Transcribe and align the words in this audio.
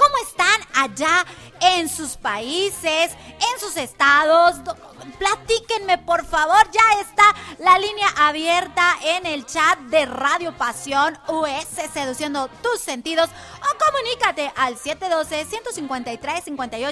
¿cómo 0.00 0.16
están 0.26 0.60
allá 0.74 1.26
en 1.60 1.88
sus 1.88 2.16
países, 2.16 3.12
en 3.52 3.60
sus 3.60 3.76
estados? 3.76 4.64
Do- 4.64 4.74
Platíquenme, 5.18 5.98
por 5.98 6.24
favor, 6.26 6.70
ya 6.72 7.00
está 7.00 7.34
la 7.58 7.78
línea 7.78 8.08
abierta 8.16 8.96
en 9.02 9.26
el 9.26 9.44
chat 9.46 9.78
de 9.90 10.06
Radio 10.06 10.56
Pasión 10.56 11.18
US, 11.28 11.66
seduciendo 11.92 12.48
tus 12.62 12.80
sentidos, 12.80 13.28
o 13.28 13.78
comunícate 13.84 14.50
al 14.56 14.76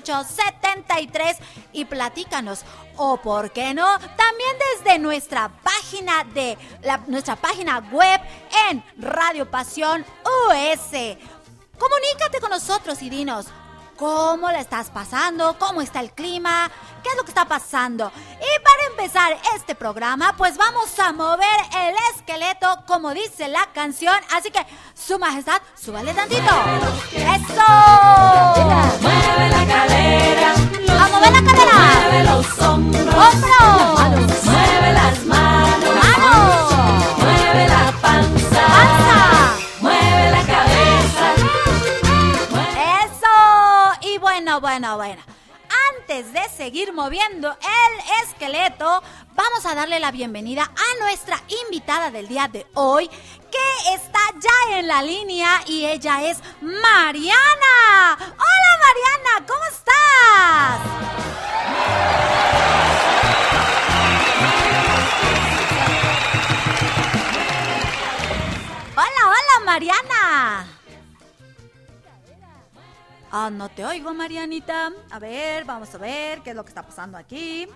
712-153-58-73 0.09 1.37
y 1.73 1.85
platícanos. 1.85 2.65
O, 2.97 3.17
¿por 3.19 3.53
qué 3.53 3.75
no? 3.75 3.87
También 3.99 4.57
desde 4.77 4.99
nuestra 4.99 5.49
página 5.63 6.25
de 6.35 6.59
nuestra 7.07 7.37
página 7.37 7.79
web 7.93 8.21
en 8.71 8.83
Radio 8.99 9.49
Pasión 9.51 10.05
US. 10.49 11.17
Comunícate 11.79 12.41
con 12.41 12.51
nosotros 12.51 13.01
y 13.03 13.11
dinos 13.11 13.47
cómo 13.97 14.51
la 14.51 14.61
estás 14.61 14.91
pasando, 14.91 15.57
cómo 15.59 15.81
está 15.83 16.01
el 16.01 16.13
clima, 16.13 16.71
qué 17.03 17.11
es 17.11 17.17
lo 17.17 17.25
que 17.25 17.31
está 17.31 17.45
pasando. 17.47 18.13
Y 18.41 18.63
para 18.63 18.85
empezar 18.91 19.37
este 19.57 19.75
programa, 19.75 20.35
pues 20.37 20.57
vamos 20.57 20.97
a 21.01 21.13
mover 21.13 21.59
el 21.77 21.95
esqueleto 22.15 22.85
como 22.87 23.13
dice 23.13 23.49
la 23.49 23.67
canción. 23.73 24.15
Así 24.33 24.51
que, 24.51 24.65
su 24.95 25.19
majestad, 25.19 25.61
súbale 25.75 26.15
tantito. 26.15 26.43
¡Eso! 27.13 27.65
Mueve 29.01 29.49
la 29.51 29.67
cadera, 29.67 30.55
¡A 30.55 31.09
mover 31.09 31.33
la 31.33 31.43
cadera! 31.43 31.73
mueve 32.03 32.25
los 32.25 32.59
hombros, 32.61 33.15
¡Hombros! 33.15 34.45
mueve 34.45 34.93
las 34.93 35.25
¡Manos! 35.25 35.68
Bueno, 44.79 44.97
bueno. 44.97 45.23
Antes 45.99 46.33
de 46.33 46.49
seguir 46.51 46.93
moviendo 46.93 47.51
el 47.51 48.29
esqueleto, 48.29 49.03
vamos 49.35 49.67
a 49.67 49.75
darle 49.75 49.99
la 49.99 50.13
bienvenida 50.13 50.63
a 50.63 51.03
nuestra 51.03 51.43
invitada 51.65 52.13
del 52.13 52.29
día 52.29 52.47
de 52.47 52.65
hoy, 52.75 53.09
que 53.09 53.95
está 53.95 54.21
ya 54.39 54.79
en 54.79 54.87
la 54.87 55.03
línea 55.03 55.63
y 55.67 55.85
ella 55.85 56.23
es 56.23 56.39
Mariana. 56.61 58.17
Hola 58.17 58.73
Mariana, 58.87 59.47
¿cómo 59.49 59.65
estás? 59.65 60.79
Hola, 68.95 69.23
hola 69.27 69.65
Mariana. 69.65 70.78
Ah, 73.31 73.51
no 73.51 73.69
te 73.69 73.85
oigo, 73.85 74.13
Marianita. 74.15 74.91
A 75.11 75.19
ver, 75.19 75.65
vamos 75.65 75.95
a 75.95 75.99
ver 75.99 76.41
qué 76.43 76.51
es 76.51 76.57
lo 76.57 76.65
que 76.65 76.71
está 76.71 76.83
pasando 76.83 77.19
aquí. 77.19 77.69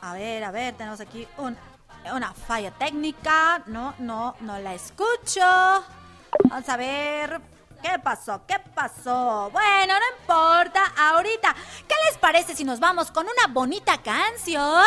A 0.00 0.12
ver, 0.14 0.44
a 0.44 0.50
ver, 0.50 0.74
tenemos 0.76 1.00
aquí 1.00 1.26
un- 1.38 1.56
una 2.12 2.32
falla 2.32 2.70
técnica. 2.72 3.62
No, 3.66 3.94
no, 3.98 4.36
no 4.40 4.58
la 4.58 4.74
escucho. 4.74 5.40
Vamos 6.44 6.68
a 6.68 6.76
ver. 6.76 7.40
¿Qué 7.82 7.98
pasó? 7.98 8.42
¿Qué 8.46 8.60
pasó? 8.60 9.50
Bueno, 9.52 9.94
no 9.98 10.20
importa. 10.20 10.92
Ahorita, 10.96 11.52
¿qué 11.88 11.94
les 12.08 12.16
parece 12.18 12.54
si 12.54 12.62
nos 12.62 12.78
vamos 12.78 13.10
con 13.10 13.24
una 13.26 13.52
bonita 13.52 13.98
canción 13.98 14.84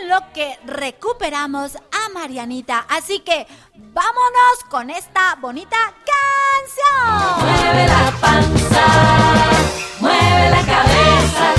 en 0.00 0.08
lo 0.08 0.32
que 0.32 0.56
recuperamos 0.64 1.74
a 1.74 2.08
Marianita? 2.14 2.86
Así 2.88 3.18
que 3.20 3.48
vámonos 3.74 4.64
con 4.68 4.90
esta 4.90 5.34
bonita 5.40 5.76
canción. 5.76 6.29
Mueve 6.60 7.86
la 7.86 8.12
panza, 8.20 8.86
mueve 10.00 10.50
la 10.50 10.62
cabeza. 10.66 11.54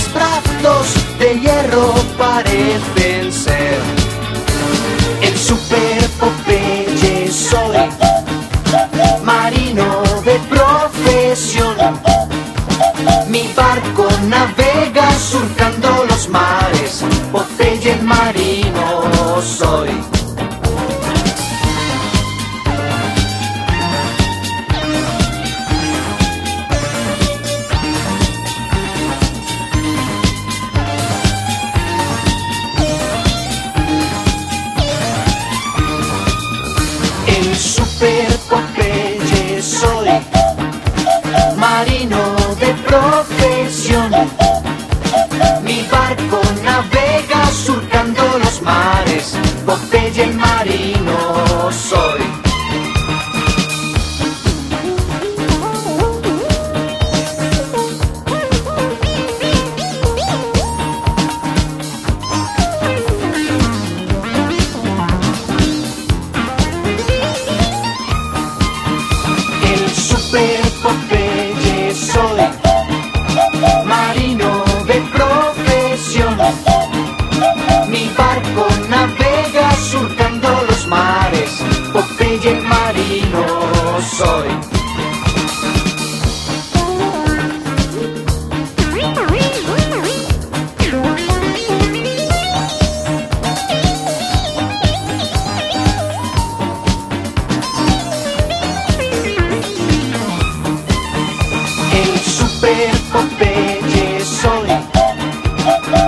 Mis 0.00 0.14
brazos 0.14 0.94
de 1.18 1.40
hierro 1.40 1.94
parecen 2.16 3.32
ser. 3.32 3.78
El 5.20 5.36
super 5.36 6.02
Popeye 49.90 50.22
el 50.22 50.34
marino 50.34 50.99
Super 102.60 102.92
Popeye 103.10 104.20
soy, 104.22 104.68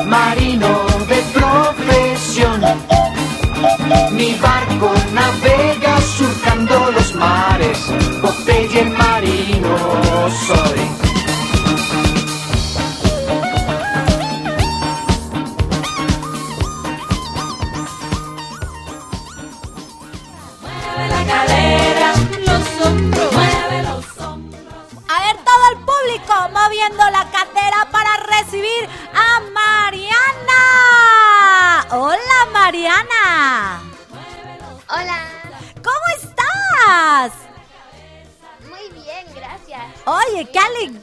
marino 0.07 0.85
de 1.09 1.23
profesión. 1.33 2.61
Mi 4.13 4.35
barco 4.35 4.93
navega 5.15 5.99
surcando 6.03 6.91
los 6.91 7.15
mares, 7.15 7.91
marino. 8.99 10.03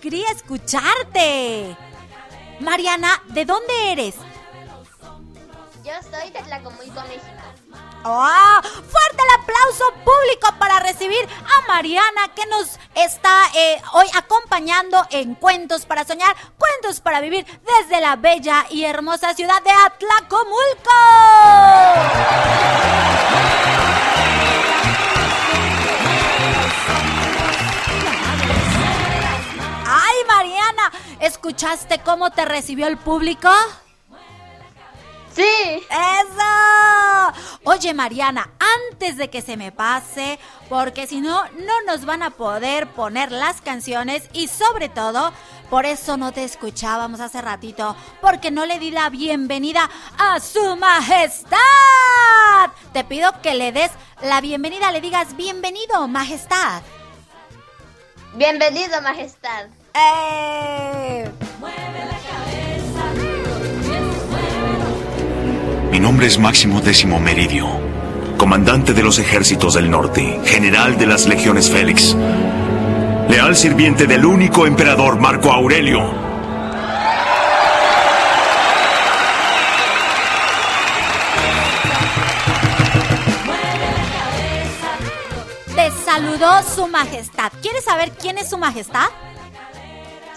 Alegría 0.10 0.32
escucharte. 0.32 1.78
Mariana, 2.60 3.22
¿de 3.28 3.46
dónde 3.46 3.92
eres? 3.92 4.16
Yo 5.84 5.94
soy 6.02 6.32
de 6.32 6.42
Tlacomulco, 6.42 7.02
México. 7.02 7.28
¡Oh! 8.04 8.62
Fuerte 8.64 9.24
el 9.24 9.42
aplauso 9.42 9.86
público 10.04 10.58
para 10.58 10.80
recibir 10.80 11.28
a 11.46 11.68
Mariana 11.68 12.34
que 12.36 12.46
nos 12.48 12.80
está 12.96 13.50
eh, 13.56 13.80
hoy 13.94 14.08
acompañando 14.16 15.06
en 15.12 15.36
Cuentos 15.36 15.86
para 15.86 16.06
Soñar, 16.06 16.36
Cuentos 16.58 17.02
para 17.02 17.22
Vivir 17.22 17.46
desde 17.46 18.02
la 18.02 18.16
bella 18.16 18.66
y 18.72 18.86
hermosa 18.86 19.36
ciudad 19.36 19.62
de 19.62 19.72
Atlacomulco. 19.72 20.90
¿Escuchaste 31.20 32.00
cómo 32.00 32.32
te 32.32 32.46
recibió 32.46 32.88
el 32.88 32.98
público? 32.98 33.50
Sí, 35.36 35.44
¡Eso! 35.90 37.40
Oye, 37.64 37.94
Mariana, 37.94 38.50
antes 38.92 39.16
de 39.16 39.30
que 39.30 39.42
se 39.42 39.58
me 39.58 39.72
pase, 39.72 40.40
porque 40.68 41.08
si 41.08 41.22
no, 41.22 41.44
no 41.52 41.82
nos 41.86 42.06
van 42.06 42.24
a 42.24 42.32
poder 42.32 42.88
poner 42.88 43.32
las 43.32 43.62
canciones 43.62 44.30
y 44.34 44.48
sobre 44.48 44.90
todo, 44.90 45.32
por 45.70 45.86
eso 45.86 46.18
no 46.18 46.32
te 46.32 46.44
escuchábamos 46.44 47.20
hace 47.20 47.42
ratito, 47.42 47.96
porque 48.22 48.50
no 48.50 48.66
le 48.66 48.80
di 48.80 48.92
la 48.92 49.10
bienvenida 49.10 49.90
a 50.18 50.40
su 50.40 50.76
majestad. 50.78 51.60
Te 52.92 53.04
pido 53.04 53.32
que 53.42 53.54
le 53.54 53.72
des 53.72 53.92
la 54.22 54.42
bienvenida, 54.42 54.92
le 54.92 55.00
digas 55.00 55.36
bienvenido, 55.38 56.08
majestad. 56.08 56.82
bienvenido, 58.36 59.02
Majestad. 59.02 59.68
Mi 65.92 66.00
nombre 66.00 66.28
es 66.28 66.40
Máximo 66.40 66.82
Décimo 66.82 67.20
Meridio, 67.20 67.68
comandante 68.38 68.94
de 68.94 69.04
los 69.04 69.20
ejércitos 69.20 69.74
del 69.74 69.90
norte, 69.90 70.40
general 70.46 70.98
de 70.98 71.08
las 71.08 71.28
legiones 71.28 71.70
Félix, 71.70 72.16
leal 73.28 73.56
sirviente 73.56 74.08
del 74.08 74.26
único 74.26 74.66
emperador 74.66 75.20
Marco 75.20 75.52
Aurelio. 75.52 76.30
Saludó 86.06 86.64
su 86.64 86.88
majestad. 86.88 87.52
¿Quieres 87.62 87.86
saber 87.86 88.12
quién 88.12 88.38
es 88.40 88.50
su 88.50 88.58
majestad? 88.58 89.06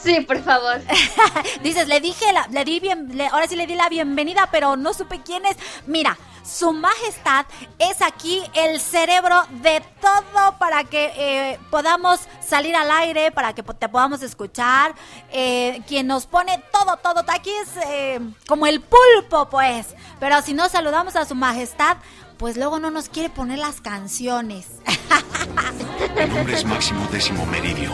Sí, 0.03 0.21
por 0.23 0.43
favor. 0.43 0.81
Dices, 1.63 1.87
le 1.89 2.01
dije, 2.01 2.33
la- 2.33 2.47
le 2.51 2.65
di 2.65 2.81
bien, 2.81 3.17
le- 3.17 3.29
ahora 3.29 3.47
sí 3.47 3.55
le 3.57 3.67
di 3.67 3.75
la 3.77 3.89
bienvenida, 3.89 4.49
pero 4.51 4.77
no 4.77 4.93
supe 4.95 5.21
quién 5.25 5.47
es. 5.47 5.57
Mira, 5.87 6.19
su 6.45 6.73
majestad 6.73 7.47
es 7.79 8.03
aquí 8.03 8.43
el 8.55 8.81
cerebro 8.81 9.45
de 9.63 9.81
todo 10.01 10.59
para 10.59 10.83
que 10.85 11.13
eh, 11.17 11.59
podamos 11.71 12.19
salir 12.45 12.75
al 12.75 12.91
aire, 12.91 13.31
para 13.31 13.55
que 13.55 13.63
te 13.63 13.89
podamos 13.89 14.23
escuchar. 14.23 14.95
eh, 15.31 15.81
quien 15.87 16.09
nos 16.09 16.27
pone 16.27 16.61
todo, 16.73 16.97
todo. 16.97 17.23
Aquí 17.29 17.51
es 17.63 17.69
eh, 17.87 18.21
como 18.49 18.67
el 18.67 18.81
pulpo, 18.81 19.49
pues. 19.51 19.95
Pero 20.19 20.43
si 20.43 20.53
no 20.53 20.69
saludamos 20.69 21.15
a 21.15 21.25
su 21.27 21.37
majestad, 21.37 21.97
pues 22.39 22.57
luego 22.57 22.81
no 22.81 22.91
nos 22.91 23.09
quiere 23.09 23.29
poner 23.31 23.59
las 23.61 23.81
canciones. 23.81 24.67
Mi 26.17 26.27
nombre 26.35 26.55
es 26.57 26.65
Máximo 26.65 27.07
Décimo 27.13 27.47
Meridio, 27.47 27.93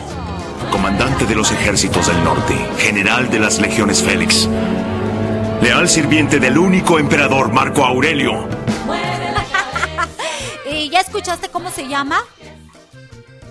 comandante 0.71 1.27
de 1.27 1.35
los 1.35 1.51
ejércitos 1.51 2.07
del 2.07 2.23
norte, 2.25 2.55
general 2.79 3.31
de 3.31 3.39
las 3.39 3.59
legiones 3.59 4.03
Félix, 4.03 4.49
leal 5.63 5.89
sirviente 5.89 6.39
del 6.39 6.59
único 6.59 6.99
emperador 6.99 7.53
Marco 7.53 7.85
Aurelio. 7.85 8.49
¿Y 10.71 10.91
ya 10.91 11.01
escuchaste 11.01 11.49
cómo 11.49 11.71
se 11.71 11.89
llama? 11.89 12.23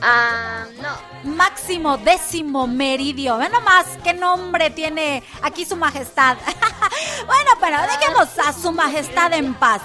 Ah, 0.02 0.66
no. 0.82 1.32
Máximo 1.36 1.98
décimo 1.98 2.68
meridio. 2.68 3.38
Ve 3.38 3.50
nomás 3.50 3.86
qué 4.04 4.14
nombre 4.14 4.70
tiene 4.70 5.24
aquí 5.42 5.66
su 5.66 5.76
majestad. 5.76 6.38
bueno, 7.26 7.52
pero 7.60 7.78
dejemos 7.82 8.28
a 8.40 8.54
su 8.54 8.72
majestad 8.72 9.34
en 9.34 9.54
paz. 9.56 9.82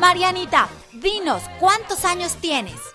Marianita, 0.00 0.68
dinos, 0.92 1.42
¿cuántos 1.60 2.04
años 2.04 2.36
tienes? 2.40 2.93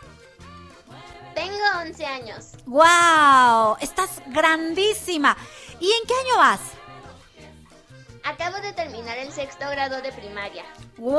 Tengo 1.39 1.63
11 1.79 2.05
años. 2.05 2.47
¡Wow! 2.65 3.77
Estás 3.79 4.21
grandísima. 4.27 5.37
¿Y 5.79 5.85
en 5.89 6.05
qué 6.05 6.13
año 6.25 6.37
vas? 6.37 6.59
Acabo 8.25 8.57
de 8.57 8.73
terminar 8.73 9.17
el 9.17 9.31
sexto 9.31 9.69
grado 9.69 10.01
de 10.01 10.11
primaria. 10.11 10.65
¡Wow! 10.97 11.15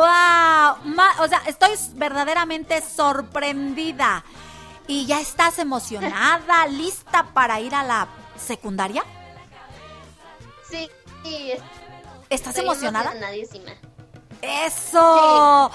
Ma- 0.84 1.14
o 1.20 1.26
sea, 1.26 1.40
estoy 1.46 1.70
verdaderamente 1.94 2.82
sorprendida. 2.82 4.22
¿Y 4.86 5.06
ya 5.06 5.20
estás 5.20 5.58
emocionada, 5.58 6.66
lista 6.68 7.22
para 7.32 7.58
ir 7.60 7.74
a 7.74 7.82
la 7.82 8.06
secundaria? 8.36 9.02
Sí, 10.68 10.90
sí, 11.24 11.52
es- 11.52 11.62
¿Estás 12.28 12.56
estoy 12.56 12.66
emocionada? 12.66 13.06
emocionadísima. 13.12 13.72
¡Eso! 14.42 15.70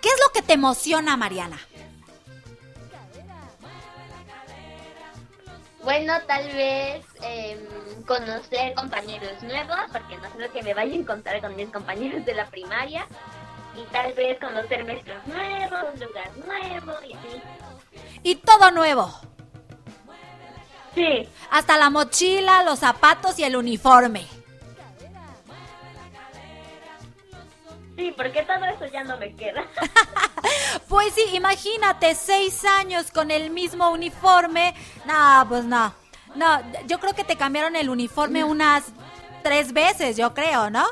¿Qué 0.00 0.08
es 0.08 0.20
lo 0.24 0.32
que 0.32 0.42
te 0.42 0.52
emociona, 0.52 1.16
Mariana? 1.16 1.58
Bueno, 5.82 6.12
tal 6.26 6.46
vez 6.48 7.04
em, 7.22 7.58
conocer 8.06 8.74
compañeros 8.74 9.42
nuevos, 9.42 9.78
porque 9.92 10.16
no 10.18 10.28
lo 10.38 10.52
que 10.52 10.62
me 10.62 10.74
vaya 10.74 10.92
a 10.92 10.96
encontrar 10.96 11.40
con 11.40 11.56
mis 11.56 11.70
compañeros 11.70 12.24
de 12.24 12.34
la 12.34 12.46
primaria. 12.46 13.06
Y 13.76 13.84
tal 13.92 14.12
vez 14.14 14.38
conocer 14.40 14.84
maestros 14.84 15.26
nuevos, 15.26 15.84
un 15.94 16.00
lugar 16.00 16.30
nuevo 16.36 16.92
y 17.04 17.12
así. 17.14 17.42
Y 18.22 18.34
todo 18.36 18.70
nuevo. 18.72 19.10
Sí, 20.94 21.28
Hasta 21.50 21.78
la 21.78 21.88
mochila, 21.88 22.64
los 22.64 22.80
zapatos 22.80 23.38
y 23.38 23.44
el 23.44 23.54
uniforme. 23.56 24.26
Sí, 28.00 28.14
porque 28.16 28.42
todo 28.42 28.64
eso 28.64 28.86
ya 28.86 29.04
no 29.04 29.16
me 29.18 29.34
queda. 29.34 29.64
Pues 30.88 31.14
sí, 31.14 31.22
imagínate, 31.34 32.14
seis 32.16 32.64
años 32.64 33.12
con 33.12 33.30
el 33.30 33.50
mismo 33.50 33.90
uniforme. 33.90 34.74
No, 35.04 35.46
pues 35.48 35.64
no. 35.64 35.94
No, 36.34 36.60
yo 36.86 36.98
creo 36.98 37.14
que 37.14 37.22
te 37.22 37.36
cambiaron 37.36 37.76
el 37.76 37.88
uniforme 37.88 38.42
unas 38.42 38.84
tres 39.42 39.72
veces, 39.72 40.16
yo 40.16 40.34
creo, 40.34 40.68
¿no? 40.68 40.84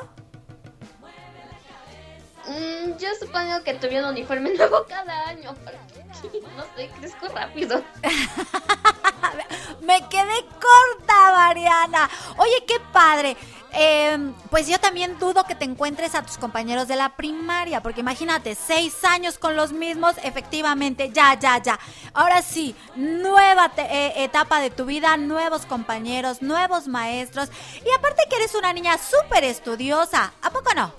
Mm, 2.47 2.97
yo 2.97 3.09
supongo 3.19 3.61
que 3.63 3.73
tuve 3.73 3.99
un 3.99 4.05
uniforme 4.09 4.53
nuevo 4.57 4.85
cada 4.87 5.27
año, 5.27 5.53
porque 5.63 6.41
no 6.55 6.63
sé, 6.75 6.89
crezco 6.99 7.27
rápido. 7.27 7.83
Me 9.81 10.07
quedé 10.07 10.45
corta, 10.45 11.31
Mariana. 11.33 12.09
Oye, 12.37 12.63
qué 12.67 12.79
padre. 12.93 13.35
Eh, 13.73 14.17
pues 14.49 14.67
yo 14.67 14.79
también 14.79 15.17
dudo 15.19 15.43
que 15.43 15.55
te 15.55 15.65
encuentres 15.65 16.15
a 16.15 16.23
tus 16.23 16.37
compañeros 16.37 16.87
de 16.87 16.95
la 16.95 17.15
primaria, 17.15 17.81
porque 17.81 18.01
imagínate, 18.01 18.55
seis 18.55 19.03
años 19.03 19.37
con 19.37 19.55
los 19.55 19.71
mismos, 19.71 20.15
efectivamente, 20.23 21.11
ya, 21.11 21.37
ya, 21.39 21.61
ya. 21.61 21.79
Ahora 22.13 22.41
sí, 22.41 22.75
nueva 22.95 23.69
te- 23.69 23.81
eh, 23.83 24.23
etapa 24.23 24.59
de 24.61 24.69
tu 24.69 24.85
vida, 24.85 25.15
nuevos 25.17 25.65
compañeros, 25.65 26.41
nuevos 26.41 26.87
maestros, 26.87 27.49
y 27.85 27.89
aparte 27.97 28.23
que 28.29 28.35
eres 28.37 28.55
una 28.55 28.73
niña 28.73 28.97
súper 28.97 29.43
estudiosa, 29.43 30.33
¿a 30.41 30.49
poco 30.49 30.73
no? 30.73 30.91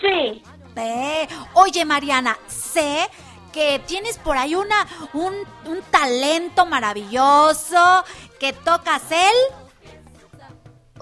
Sí. 0.00 0.42
Eh, 0.76 1.28
Oye, 1.54 1.84
Mariana, 1.84 2.38
sé 2.48 3.08
que 3.52 3.78
tienes 3.86 4.16
por 4.18 4.36
ahí 4.38 4.54
una, 4.54 4.86
un, 5.12 5.34
un 5.66 5.82
talento 5.90 6.64
maravilloso, 6.66 8.04
que 8.40 8.52
tocas 8.52 9.02
el... 9.10 9.61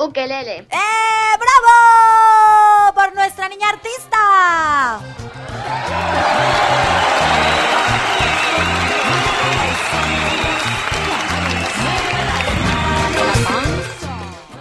Ukelele. 0.01 0.67
¡Eh! 0.71 1.37
¡Bravo! 1.39 2.95
Por 2.95 3.15
nuestra 3.15 3.51
niña 3.51 3.69
artista. 3.69 5.01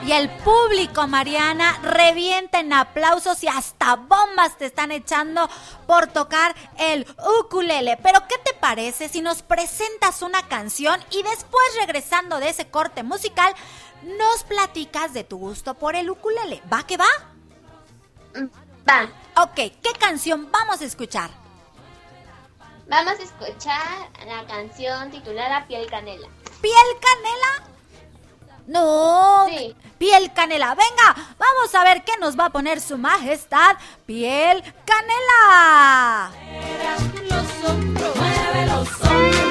Y 0.05 0.11
el 0.11 0.29
público, 0.29 1.07
Mariana, 1.07 1.79
revienta 1.83 2.59
en 2.59 2.73
aplausos 2.73 3.43
y 3.43 3.47
hasta 3.47 3.95
bombas 3.95 4.57
te 4.57 4.65
están 4.65 4.91
echando 4.91 5.47
por 5.85 6.07
tocar 6.07 6.55
el 6.79 7.05
ukulele. 7.41 7.95
Pero 8.01 8.19
¿qué 8.27 8.35
te 8.43 8.55
parece 8.55 9.07
si 9.07 9.21
nos 9.21 9.43
presentas 9.43 10.23
una 10.23 10.41
canción 10.47 10.99
y 11.11 11.21
después 11.21 11.63
regresando 11.79 12.39
de 12.39 12.49
ese 12.49 12.67
corte 12.67 13.03
musical 13.03 13.53
nos 14.03 14.43
platicas 14.43 15.13
de 15.13 15.23
tu 15.23 15.37
gusto 15.37 15.73
por 15.73 15.95
el 15.95 16.09
ukulele? 16.09 16.61
¿Va 16.71 16.83
que 16.83 16.97
va? 16.97 17.07
Va. 18.89 19.09
Ok, 19.43 19.55
¿qué 19.55 19.93
canción 19.99 20.49
vamos 20.51 20.81
a 20.81 20.85
escuchar? 20.85 21.29
Vamos 22.87 23.13
a 23.19 23.23
escuchar 23.23 24.09
la 24.25 24.45
canción 24.47 25.11
titulada 25.11 25.67
Piel 25.67 25.87
Canela. 25.89 26.27
¿Piel 26.61 26.73
canela? 26.99 27.69
No, 28.67 29.45
Sí. 29.47 29.75
piel 29.97 30.33
canela. 30.33 30.75
Venga, 30.75 31.35
vamos 31.37 31.73
a 31.75 31.83
ver 31.83 32.03
qué 32.03 32.17
nos 32.19 32.37
va 32.37 32.45
a 32.45 32.49
poner 32.49 32.81
su 32.81 32.97
majestad. 32.97 33.77
Piel 34.05 34.61
canela. 34.85 36.31
los 37.29 37.69
hombros, 37.69 38.15
mueve 38.15 38.65
los 38.65 39.01
hombros. 39.01 39.48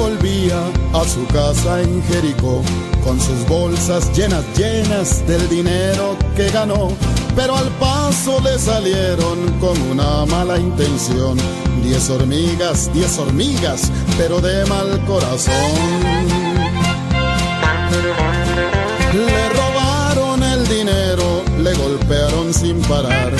Volvía 0.00 0.58
a 0.94 1.04
su 1.04 1.26
casa 1.26 1.82
en 1.82 2.02
Jericó 2.04 2.62
con 3.04 3.20
sus 3.20 3.46
bolsas 3.46 4.10
llenas, 4.16 4.44
llenas 4.56 5.26
del 5.26 5.46
dinero 5.50 6.16
que 6.34 6.48
ganó. 6.48 6.88
Pero 7.36 7.54
al 7.54 7.68
paso 7.78 8.40
le 8.40 8.58
salieron 8.58 9.38
con 9.60 9.78
una 9.90 10.24
mala 10.24 10.58
intención. 10.58 11.36
Diez 11.84 12.08
hormigas, 12.08 12.90
diez 12.94 13.18
hormigas, 13.18 13.92
pero 14.16 14.40
de 14.40 14.64
mal 14.66 15.04
corazón. 15.04 15.54
Le 19.12 19.48
robaron 19.50 20.42
el 20.42 20.66
dinero, 20.66 21.42
le 21.58 21.74
golpearon 21.74 22.54
sin 22.54 22.80
parar, 22.82 23.32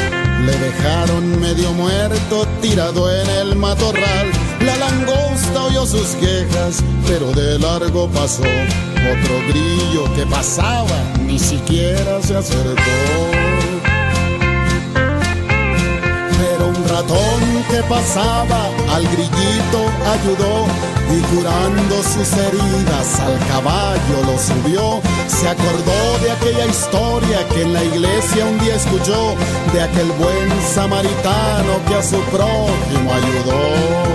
le 0.44 0.58
dejaron 0.58 1.40
medio 1.40 1.72
muerto 1.72 2.46
tirado 2.60 3.10
en 3.10 3.28
el 3.30 3.56
matorral. 3.56 4.49
La 4.64 4.76
langosta 4.76 5.64
oyó 5.64 5.86
sus 5.86 6.08
quejas, 6.16 6.82
pero 7.06 7.32
de 7.32 7.58
largo 7.58 8.08
pasó. 8.08 8.42
Otro 8.42 9.38
grillo 9.48 10.12
que 10.14 10.26
pasaba, 10.26 11.02
ni 11.26 11.38
siquiera 11.38 12.20
se 12.22 12.36
acercó. 12.36 13.69
Que 17.70 17.82
pasaba 17.84 18.66
al 18.92 19.02
grillito 19.08 19.80
ayudó 20.14 20.66
y 21.14 21.20
curando 21.34 22.02
sus 22.02 22.32
heridas 22.32 23.20
al 23.20 23.38
caballo 23.48 24.16
lo 24.26 24.38
subió. 24.38 25.00
Se 25.28 25.48
acordó 25.48 26.18
de 26.22 26.30
aquella 26.32 26.66
historia 26.66 27.48
que 27.48 27.62
en 27.62 27.72
la 27.72 27.84
iglesia 27.84 28.44
un 28.44 28.58
día 28.58 28.74
escuchó, 28.74 29.34
de 29.72 29.82
aquel 29.82 30.10
buen 30.12 30.48
samaritano 30.62 31.72
que 31.88 31.94
a 31.94 32.02
su 32.02 32.20
prójimo 32.30 33.12
ayudó. 33.12 34.10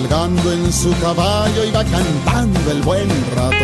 Cabalgando 0.00 0.52
en 0.52 0.72
su 0.72 0.98
caballo 0.98 1.62
iba 1.62 1.84
cantando 1.84 2.70
el 2.70 2.80
buen 2.80 3.08
ratón. 3.36 3.60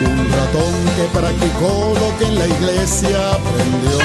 Un 0.00 0.30
ratón 0.32 0.72
que 0.96 1.04
practicó 1.18 1.92
lo 2.00 2.18
que 2.18 2.24
en 2.24 2.38
la 2.38 2.46
iglesia 2.48 3.32
aprendió. 3.32 3.98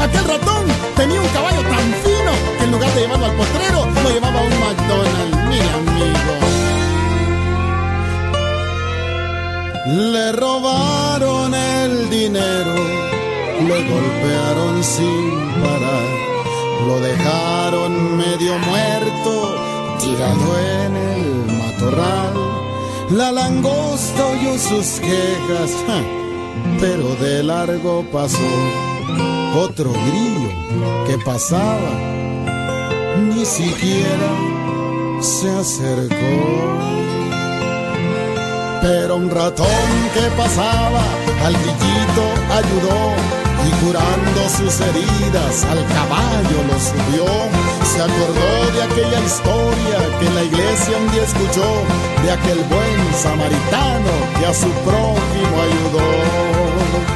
Aquel 0.00 0.24
ratón 0.24 0.66
tenía 0.96 1.20
un 1.20 1.28
caballo 1.28 1.60
tan 1.60 1.94
fino 2.02 2.32
que 2.58 2.64
en 2.64 2.72
lugar 2.72 2.92
de 2.92 3.00
llevarlo 3.02 3.26
al 3.26 3.36
potrero, 3.36 3.86
lo 4.02 4.10
llevaba 4.10 4.40
a 4.40 4.42
un 4.42 4.58
McDonald's, 4.58 5.36
mi 5.48 5.60
amigo. 5.60 6.55
Le 9.86 10.32
robaron 10.32 11.54
el 11.54 12.10
dinero, 12.10 12.74
le 13.68 13.88
golpearon 13.88 14.82
sin 14.82 15.30
parar, 15.62 16.88
lo 16.88 17.00
dejaron 17.00 18.16
medio 18.16 18.58
muerto, 18.58 19.54
tirado 20.00 20.58
en 20.58 20.96
el 20.96 21.58
matorral. 21.62 22.34
La 23.10 23.30
langosta 23.30 24.26
oyó 24.26 24.58
sus 24.58 24.98
quejas, 24.98 25.70
ja, 25.86 26.02
pero 26.80 27.14
de 27.24 27.44
largo 27.44 28.04
pasó 28.10 28.50
otro 29.54 29.92
grillo 29.92 31.04
que 31.06 31.16
pasaba, 31.24 31.92
ni 33.20 33.46
siquiera 33.46 34.32
se 35.20 35.48
acercó. 35.48 37.05
Pero 38.86 39.16
un 39.16 39.28
ratón 39.28 39.88
que 40.14 40.20
pasaba 40.36 41.02
al 41.44 41.52
grillito 41.54 42.24
ayudó 42.54 43.00
y 43.66 43.84
curando 43.84 44.40
sus 44.48 44.80
heridas 44.80 45.64
al 45.64 45.84
caballo 45.88 46.58
lo 46.70 46.78
subió. 46.78 47.26
Se 47.82 48.00
acordó 48.00 48.72
de 48.76 48.82
aquella 48.84 49.20
historia 49.26 49.98
que 50.20 50.30
la 50.30 50.44
iglesia 50.44 50.98
un 50.98 51.10
día 51.10 51.24
escuchó, 51.24 51.68
de 52.22 52.30
aquel 52.30 52.60
buen 52.70 53.14
samaritano 53.14 54.12
que 54.38 54.46
a 54.46 54.54
su 54.54 54.70
prójimo 54.86 55.54
ayudó. 55.66 57.15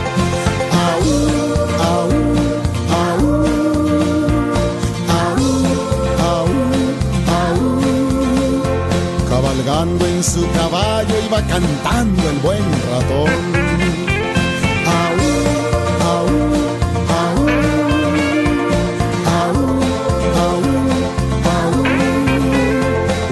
Cabalgando 9.80 10.06
en 10.08 10.22
su 10.22 10.46
caballo 10.52 11.14
iba 11.24 11.40
cantando 11.46 12.28
el 12.28 12.38
buen 12.40 12.62
ratón. 12.90 13.30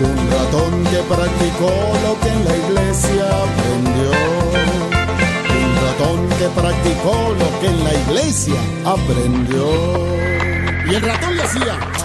Un 0.01 0.31
ratón 0.31 0.85
que 0.85 1.01
practicó 1.15 1.71
lo 2.05 2.19
que 2.19 2.29
en 2.31 2.45
la 2.47 2.57
iglesia 2.57 3.25
aprendió. 3.45 4.11
Un 5.53 5.71
ratón 5.85 6.29
que 6.39 6.49
practicó 6.59 7.35
lo 7.39 7.61
que 7.61 7.67
en 7.67 7.85
la 7.85 7.95
iglesia 7.95 8.61
aprendió. 8.87 9.67
Y 10.91 10.95
el 10.95 11.03
ratón 11.03 11.37
le 11.37 11.43
hacía. 11.43 11.98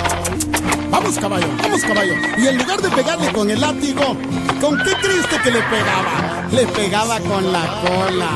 Vamos 0.93 1.17
caballo, 1.17 1.47
vamos 1.59 1.81
caballo. 1.81 2.13
Y 2.37 2.47
en 2.47 2.57
lugar 2.59 2.79
de 2.79 2.89
pegarle 2.91 3.31
con 3.33 3.49
el 3.49 3.59
látigo, 3.59 4.15
¿con 4.61 4.77
qué 4.77 4.91
triste 5.01 5.39
que 5.43 5.49
le 5.49 5.59
pegaba? 5.63 6.47
Le 6.51 6.67
pegaba 6.67 7.19
con 7.21 7.51
la 7.51 7.81
cola. 7.81 8.29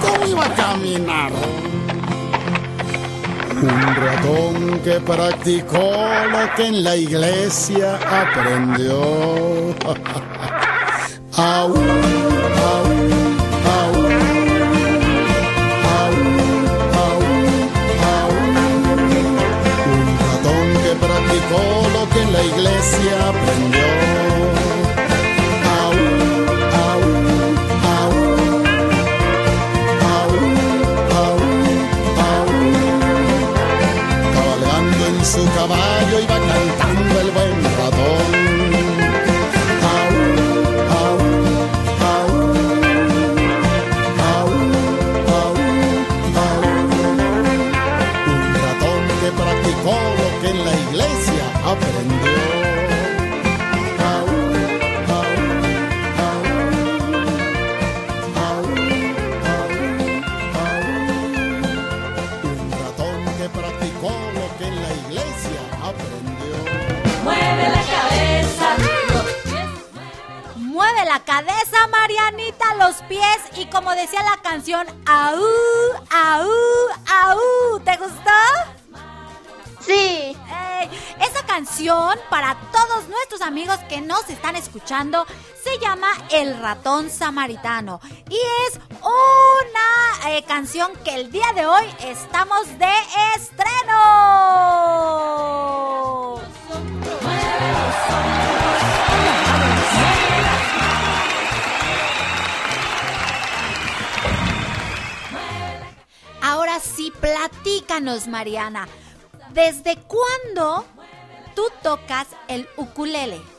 ¿Cómo 0.00 0.26
iba 0.26 0.46
a 0.46 0.54
caminar? 0.54 1.30
Un 3.60 3.94
ratón 3.94 4.80
que 4.80 5.00
practicó 5.00 5.92
lo 6.32 6.54
que 6.56 6.66
en 6.66 6.82
la 6.82 6.96
iglesia 6.96 7.98
aprendió. 8.22 9.74
Aú, 11.36 11.74
la 22.84 22.90
iglesia 22.90 23.83
se 85.64 85.78
llama 85.80 86.06
El 86.30 86.56
ratón 86.60 87.10
samaritano. 87.10 88.00
Y 88.30 88.36
es 88.68 88.78
una 89.02 90.30
eh, 90.30 90.44
canción 90.46 90.92
que 91.04 91.16
el 91.16 91.32
día 91.32 91.52
de 91.52 91.66
hoy 91.66 91.84
estamos 92.00 92.66
de 92.78 92.92
estreno. 93.34 93.70
Ahora 106.40 106.78
sí, 106.78 107.12
platícanos, 107.20 108.28
Mariana. 108.28 108.86
¿Desde 109.50 109.96
cuándo 109.96 110.84
tú 111.56 111.64
tocas 111.82 112.28
el 112.46 112.68
ukulele? 112.76 113.53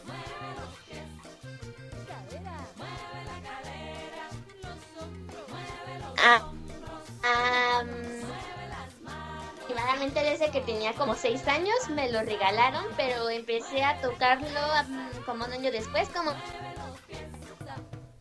Ah, 6.18 6.42
am, 7.24 7.90
aproximadamente 9.58 10.24
desde 10.24 10.52
que 10.52 10.62
tenía 10.62 10.94
como 10.94 11.16
6 11.16 11.48
años 11.48 11.76
me 11.90 12.12
lo 12.12 12.22
regalaron, 12.22 12.86
pero 12.98 13.30
empecé 13.30 13.84
a 13.84 14.00
tocarlo 14.02 14.48
como 15.26 15.46
un 15.46 15.54
año 15.54 15.72
después, 15.72 16.08
como 16.10 16.32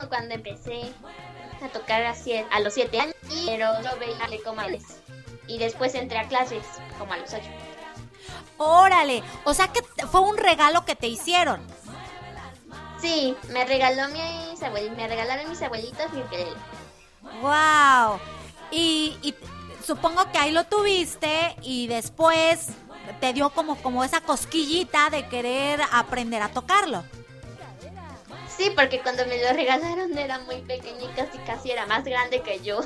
cuando 0.09 0.35
empecé 0.35 0.93
a 1.63 1.69
tocar 1.69 2.03
a, 2.05 2.61
los 2.61 2.75
7 2.75 3.01
años, 3.01 3.15
y- 3.31 3.47
pero 3.47 3.69
yo 3.83 3.99
veía 3.99 4.43
como 4.45 4.61
a 4.61 4.69
los- 4.69 4.83
Y 5.47 5.59
después 5.59 5.95
entré 5.95 6.19
a 6.19 6.27
clases 6.29 6.65
como 6.99 7.13
a 7.13 7.17
los 7.19 7.33
8. 7.33 7.45
Órale, 8.57 9.23
o 9.45 9.53
sea 9.53 9.69
que 9.69 9.83
fue 10.07 10.21
un 10.21 10.37
regalo 10.39 10.85
que 10.85 10.95
te 10.97 11.07
hicieron. 11.07 11.67
Sí, 13.01 13.37
me 13.51 13.65
regaló 13.67 14.09
mis 14.09 14.63
abuelitos, 14.63 14.97
me 14.97 15.07
regalaron 15.09 15.51
mis 15.51 15.61
abuelitos 15.61 16.11
mi 16.13 16.23
ukelele. 16.23 16.53
Wow. 17.41 18.19
Y, 18.71 19.35
supongo 19.85 20.31
que 20.33 20.39
ahí 20.39 20.51
lo 20.51 20.65
tuviste 20.65 21.57
y 21.63 21.87
después 21.87 22.69
te 23.21 23.33
dio 23.33 23.51
como, 23.51 23.77
como 23.77 24.03
esa 24.03 24.21
cosquillita 24.21 25.11
de 25.11 25.29
querer 25.29 25.81
aprender 25.93 26.43
a 26.43 26.49
tocarlo. 26.49 27.05
Sí, 28.57 28.73
porque 28.75 29.01
cuando 29.01 29.27
me 29.27 29.43
lo 29.43 29.53
regalaron 29.53 30.17
era 30.17 30.39
muy 30.41 30.61
pequeño 30.63 31.11
y 31.11 31.15
casi 31.15 31.39
casi 31.39 31.71
era 31.71 31.87
más 31.87 32.05
grande 32.05 32.41
que 32.41 32.61
yo. 32.61 32.81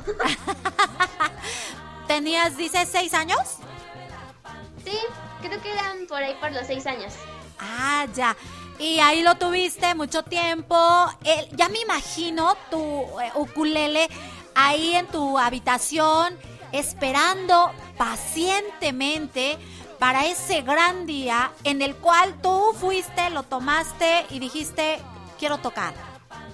¿Tenías, 2.07 2.57
dices, 2.57 2.89
seis 2.91 3.13
años? 3.13 3.59
sí, 4.89 4.97
creo 5.41 5.61
que 5.61 5.71
eran 5.71 6.07
por 6.07 6.17
ahí 6.17 6.35
por 6.39 6.51
los 6.51 6.65
6 6.67 6.85
años. 6.87 7.13
Ah, 7.59 8.07
ya. 8.13 8.35
Y 8.79 9.01
ahí 9.01 9.21
lo 9.21 9.35
tuviste 9.35 9.93
mucho 9.93 10.23
tiempo. 10.23 10.75
Ya 11.51 11.67
me 11.67 11.79
imagino 11.79 12.55
tu 12.71 12.79
eh, 13.19 13.31
ukulele 13.35 14.07
ahí 14.55 14.95
en 14.95 15.05
tu 15.07 15.37
habitación, 15.37 16.37
esperando 16.71 17.71
pacientemente 17.97 19.57
para 19.99 20.25
ese 20.25 20.61
gran 20.61 21.05
día 21.05 21.51
en 21.65 21.81
el 21.81 21.93
cual 21.95 22.41
tú 22.41 22.73
fuiste, 22.79 23.29
lo 23.31 23.43
tomaste 23.43 24.25
y 24.29 24.39
dijiste, 24.39 24.99
quiero 25.37 25.57
tocar. 25.57 25.93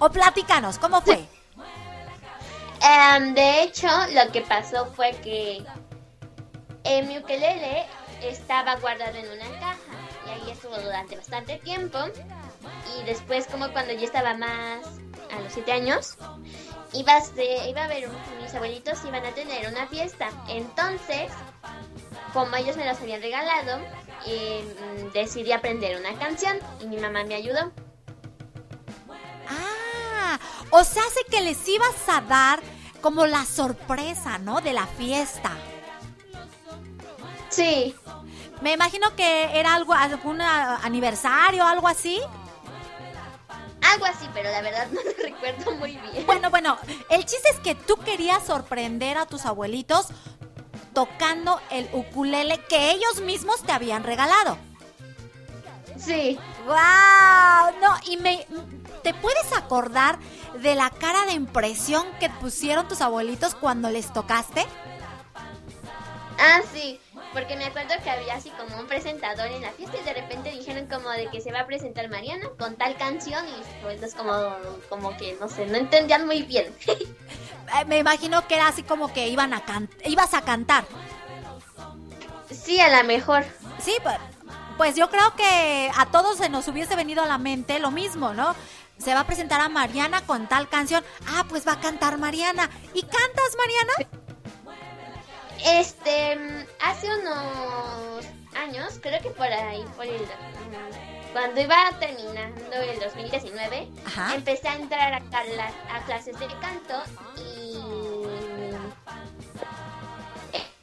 O 0.00 0.10
platícanos, 0.10 0.78
¿cómo 0.78 1.00
fue? 1.00 1.24
Em, 2.78 3.34
de 3.34 3.62
hecho, 3.62 3.88
lo 4.12 4.30
que 4.32 4.42
pasó 4.42 4.86
fue 4.94 5.12
que 5.22 5.64
eh, 6.84 7.02
mi 7.04 7.18
ukelele 7.18 7.86
estaba 8.22 8.76
guardado 8.76 9.16
en 9.16 9.26
una 9.30 9.48
caja 9.58 9.85
durante 10.82 11.16
bastante 11.16 11.58
tiempo. 11.58 11.98
Y 12.98 13.04
después, 13.04 13.46
como 13.46 13.70
cuando 13.72 13.92
yo 13.92 14.04
estaba 14.04 14.34
más 14.34 14.80
a 15.36 15.40
los 15.40 15.52
7 15.52 15.72
años, 15.72 16.16
iba 16.92 17.14
a, 17.16 17.20
ser- 17.20 17.68
iba 17.68 17.84
a 17.84 17.88
ver, 17.88 18.08
un- 18.08 18.42
mis 18.42 18.54
abuelitos 18.54 19.04
iban 19.04 19.24
a 19.24 19.30
tener 19.32 19.68
una 19.70 19.86
fiesta. 19.86 20.28
Entonces, 20.48 21.30
como 22.32 22.54
ellos 22.56 22.76
me 22.76 22.84
los 22.86 22.98
habían 23.00 23.20
regalado, 23.22 23.78
em, 24.26 25.12
decidí 25.12 25.52
aprender 25.52 25.98
una 25.98 26.18
canción 26.18 26.58
y 26.80 26.86
mi 26.86 26.96
mamá 26.98 27.24
me 27.24 27.34
ayudó. 27.34 27.72
Ah, 29.48 30.38
o 30.70 30.84
sea, 30.84 31.02
hace 31.04 31.20
que 31.30 31.40
les 31.40 31.66
ibas 31.68 32.08
a 32.08 32.20
dar 32.22 32.60
como 33.00 33.26
la 33.26 33.44
sorpresa, 33.44 34.38
¿no? 34.38 34.60
De 34.60 34.72
la 34.72 34.86
fiesta. 34.86 35.52
Sí, 37.48 37.94
Me 38.60 38.72
imagino 38.72 39.14
que 39.14 39.58
era 39.58 39.74
algo, 39.74 39.92
algún 39.92 40.40
ah, 40.40 40.80
aniversario, 40.82 41.64
algo 41.64 41.88
así. 41.88 42.20
algo 43.82 44.06
así, 44.06 44.26
pero 44.34 44.50
la 44.50 44.62
verdad 44.62 44.88
no 44.92 45.00
lo 45.02 45.22
recuerdo 45.22 45.72
muy 45.72 45.96
bien. 45.98 46.26
Bueno, 46.26 46.50
bueno, 46.50 46.78
el 47.10 47.24
chiste 47.24 47.48
es 47.52 47.60
que 47.60 47.74
tú 47.74 47.96
querías 47.96 48.44
sorprender 48.44 49.18
a 49.18 49.26
tus 49.26 49.44
abuelitos 49.46 50.08
tocando 50.94 51.60
el 51.70 51.88
ukulele 51.92 52.58
que 52.68 52.90
ellos 52.90 53.20
mismos 53.20 53.62
te 53.62 53.72
habían 53.72 54.02
regalado. 54.02 54.56
Sí. 55.98 56.38
¡Wow! 56.66 57.80
No, 57.80 57.96
y 58.06 58.16
me 58.16 58.46
¿te 59.02 59.14
puedes 59.14 59.52
acordar 59.52 60.18
de 60.62 60.74
la 60.74 60.90
cara 60.90 61.26
de 61.26 61.32
impresión 61.32 62.04
que 62.18 62.28
pusieron 62.28 62.88
tus 62.88 63.00
abuelitos 63.00 63.54
cuando 63.54 63.88
les 63.88 64.12
tocaste? 64.12 64.66
Ah, 66.38 66.60
sí, 66.72 67.00
porque 67.36 67.54
me 67.54 67.66
acuerdo 67.66 67.92
que 68.02 68.08
había 68.08 68.34
así 68.36 68.48
como 68.50 68.78
un 68.80 68.86
presentador 68.86 69.48
en 69.48 69.60
la 69.60 69.70
fiesta 69.72 69.98
y 70.00 70.04
de 70.04 70.14
repente 70.14 70.50
dijeron 70.52 70.86
como 70.86 71.10
de 71.10 71.28
que 71.28 71.42
se 71.42 71.52
va 71.52 71.60
a 71.60 71.66
presentar 71.66 72.08
Mariana 72.08 72.48
con 72.58 72.76
tal 72.76 72.96
canción 72.96 73.44
y 73.46 73.82
pues 73.82 74.02
es 74.02 74.14
como, 74.14 74.32
como 74.88 75.14
que 75.18 75.36
no 75.38 75.46
sé, 75.46 75.66
no 75.66 75.76
entendían 75.76 76.24
muy 76.26 76.42
bien. 76.42 76.74
Eh, 77.80 77.84
me 77.84 77.98
imagino 77.98 78.46
que 78.46 78.54
era 78.54 78.68
así 78.68 78.84
como 78.84 79.12
que 79.12 79.26
iban 79.28 79.52
a 79.52 79.60
can- 79.64 79.90
ibas 80.04 80.34
a 80.34 80.42
cantar. 80.42 80.84
sí, 82.48 82.78
a 82.80 82.96
lo 82.96 83.08
mejor. 83.08 83.44
Sí, 83.80 83.92
pues, 84.04 84.16
pues 84.76 84.94
yo 84.94 85.10
creo 85.10 85.34
que 85.34 85.90
a 85.96 86.06
todos 86.06 86.38
se 86.38 86.48
nos 86.48 86.68
hubiese 86.68 86.94
venido 86.94 87.24
a 87.24 87.26
la 87.26 87.38
mente 87.38 87.80
lo 87.80 87.90
mismo, 87.90 88.34
¿no? 88.34 88.54
Se 88.98 89.14
va 89.14 89.20
a 89.22 89.26
presentar 89.26 89.60
a 89.60 89.68
Mariana 89.68 90.22
con 90.24 90.46
tal 90.48 90.68
canción. 90.68 91.04
Ah, 91.26 91.44
pues 91.48 91.66
va 91.66 91.72
a 91.72 91.80
cantar 91.80 92.18
Mariana. 92.18 92.70
¿Y 92.94 93.02
cantas, 93.02 93.56
Mariana? 93.58 94.25
Este, 95.64 96.36
mm, 96.36 96.66
hace 96.80 97.08
unos 97.18 98.24
años, 98.56 98.98
creo 99.00 99.20
que 99.22 99.30
por 99.30 99.46
ahí, 99.46 99.84
por 99.96 100.06
el... 100.06 100.22
mm, 100.22 101.32
Cuando 101.32 101.60
iba 101.60 101.76
terminando 101.98 102.76
el 102.76 102.98
2019, 103.00 103.88
Ajá. 104.06 104.34
empecé 104.34 104.68
a 104.68 104.76
entrar 104.76 105.14
a, 105.14 105.20
clases 106.06 106.38
de 106.38 106.46
canto 106.60 107.02
y 107.36 107.76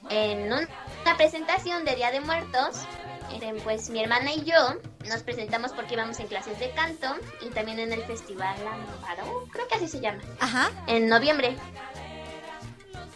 en 0.10 0.54
un 0.54 0.68
una 1.04 1.18
presentación 1.18 1.84
de 1.86 1.96
Día 1.96 2.12
de 2.12 2.22
Muertos. 2.22 2.82
Eh, 3.32 3.60
pues 3.64 3.90
mi 3.90 4.02
hermana 4.02 4.32
y 4.32 4.44
yo 4.44 4.56
nos 5.08 5.22
presentamos 5.24 5.74
porque 5.74 5.96
íbamos 5.96 6.20
en 6.20 6.28
clases 6.28 6.58
de 6.60 6.72
canto 6.72 7.08
y 7.42 7.50
también 7.50 7.80
en 7.80 7.92
el 7.92 8.04
Festival 8.04 8.56
Amparo, 8.68 9.48
creo 9.52 9.68
que 9.68 9.76
así 9.76 9.88
se 9.88 10.00
llama, 10.00 10.22
Ajá. 10.40 10.70
en 10.88 11.10
noviembre. 11.10 11.58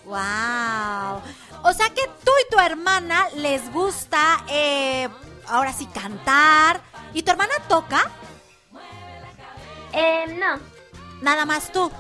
Wow. 0.08 1.22
O 1.64 1.74
sea 1.74 1.90
que 1.90 2.02
tú 2.24 2.32
y 2.48 2.50
tu 2.50 2.60
hermana 2.60 3.28
les 3.36 3.72
gusta, 3.74 4.44
eh, 4.48 5.10
ahora 5.48 5.74
sí, 5.74 5.86
cantar. 5.88 6.82
¿Y 7.14 7.24
tu 7.24 7.32
hermana 7.32 7.54
toca? 7.68 8.10
Eh, 9.94 10.26
no, 10.40 10.60
Nada 11.22 11.46
más 11.46 11.72
tú. 11.72 11.92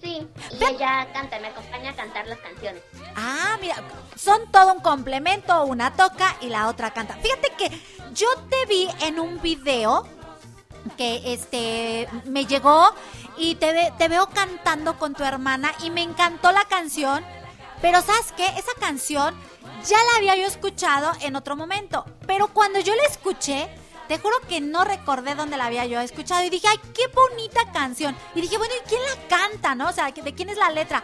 sí, 0.00 0.26
y 0.50 0.56
Ve- 0.58 0.70
ella 0.70 1.06
canta, 1.12 1.38
me 1.38 1.48
acompaña 1.48 1.90
a 1.90 1.94
cantar 1.94 2.26
las 2.26 2.38
canciones. 2.38 2.82
Ah, 3.14 3.56
mira, 3.60 3.76
son 4.16 4.50
todo 4.50 4.72
un 4.74 4.80
complemento, 4.80 5.64
una 5.64 5.92
toca 5.94 6.34
y 6.40 6.48
la 6.48 6.68
otra 6.68 6.92
canta. 6.92 7.14
Fíjate 7.16 7.52
que 7.58 7.68
yo 8.14 8.26
te 8.50 8.66
vi 8.66 8.88
en 9.02 9.20
un 9.20 9.40
video 9.42 10.06
que 10.96 11.32
este 11.32 12.08
me 12.24 12.46
llegó 12.46 12.94
y 13.36 13.54
te, 13.56 13.72
ve- 13.72 13.92
te 13.98 14.08
veo 14.08 14.28
cantando 14.28 14.98
con 14.98 15.14
tu 15.14 15.24
hermana 15.24 15.72
y 15.82 15.90
me 15.90 16.02
encantó 16.02 16.52
la 16.52 16.64
canción, 16.64 17.24
pero 17.80 18.00
¿sabes 18.02 18.32
qué? 18.36 18.46
Esa 18.46 18.72
canción 18.78 19.34
ya 19.86 19.96
la 19.98 20.16
había 20.18 20.36
yo 20.36 20.46
escuchado 20.46 21.12
en 21.20 21.36
otro 21.36 21.56
momento, 21.56 22.04
pero 22.26 22.48
cuando 22.48 22.78
yo 22.80 22.94
la 22.94 23.04
escuché, 23.04 23.68
te 24.08 24.18
juro 24.18 24.36
que 24.48 24.60
no 24.60 24.84
recordé 24.84 25.34
dónde 25.34 25.56
la 25.56 25.66
había 25.66 25.86
yo 25.86 26.00
escuchado 26.00 26.42
y 26.44 26.50
dije, 26.50 26.68
ay, 26.68 26.78
qué 26.94 27.02
bonita 27.14 27.60
canción. 27.72 28.14
Y 28.34 28.40
dije, 28.42 28.58
bueno, 28.58 28.74
¿y 28.84 28.88
quién 28.88 29.00
la 29.02 29.28
canta, 29.28 29.74
no? 29.74 29.88
O 29.88 29.92
sea, 29.92 30.10
¿de 30.10 30.34
quién 30.34 30.50
es 30.50 30.58
la 30.58 30.70
letra? 30.70 31.02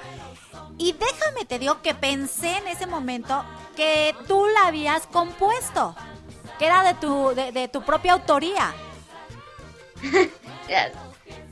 Y 0.77 0.93
déjame 0.93 1.45
te 1.47 1.59
digo 1.59 1.81
que 1.81 1.95
pensé 1.95 2.57
en 2.59 2.69
ese 2.69 2.87
momento 2.87 3.45
que 3.77 4.15
tú 4.27 4.45
la 4.47 4.69
habías 4.69 5.07
compuesto, 5.07 5.95
que 6.59 6.67
era 6.67 6.83
de 6.83 6.95
tu, 6.95 7.31
de 7.35 7.69
tu 7.73 7.83
propia 7.83 8.13
autoría. 8.13 8.75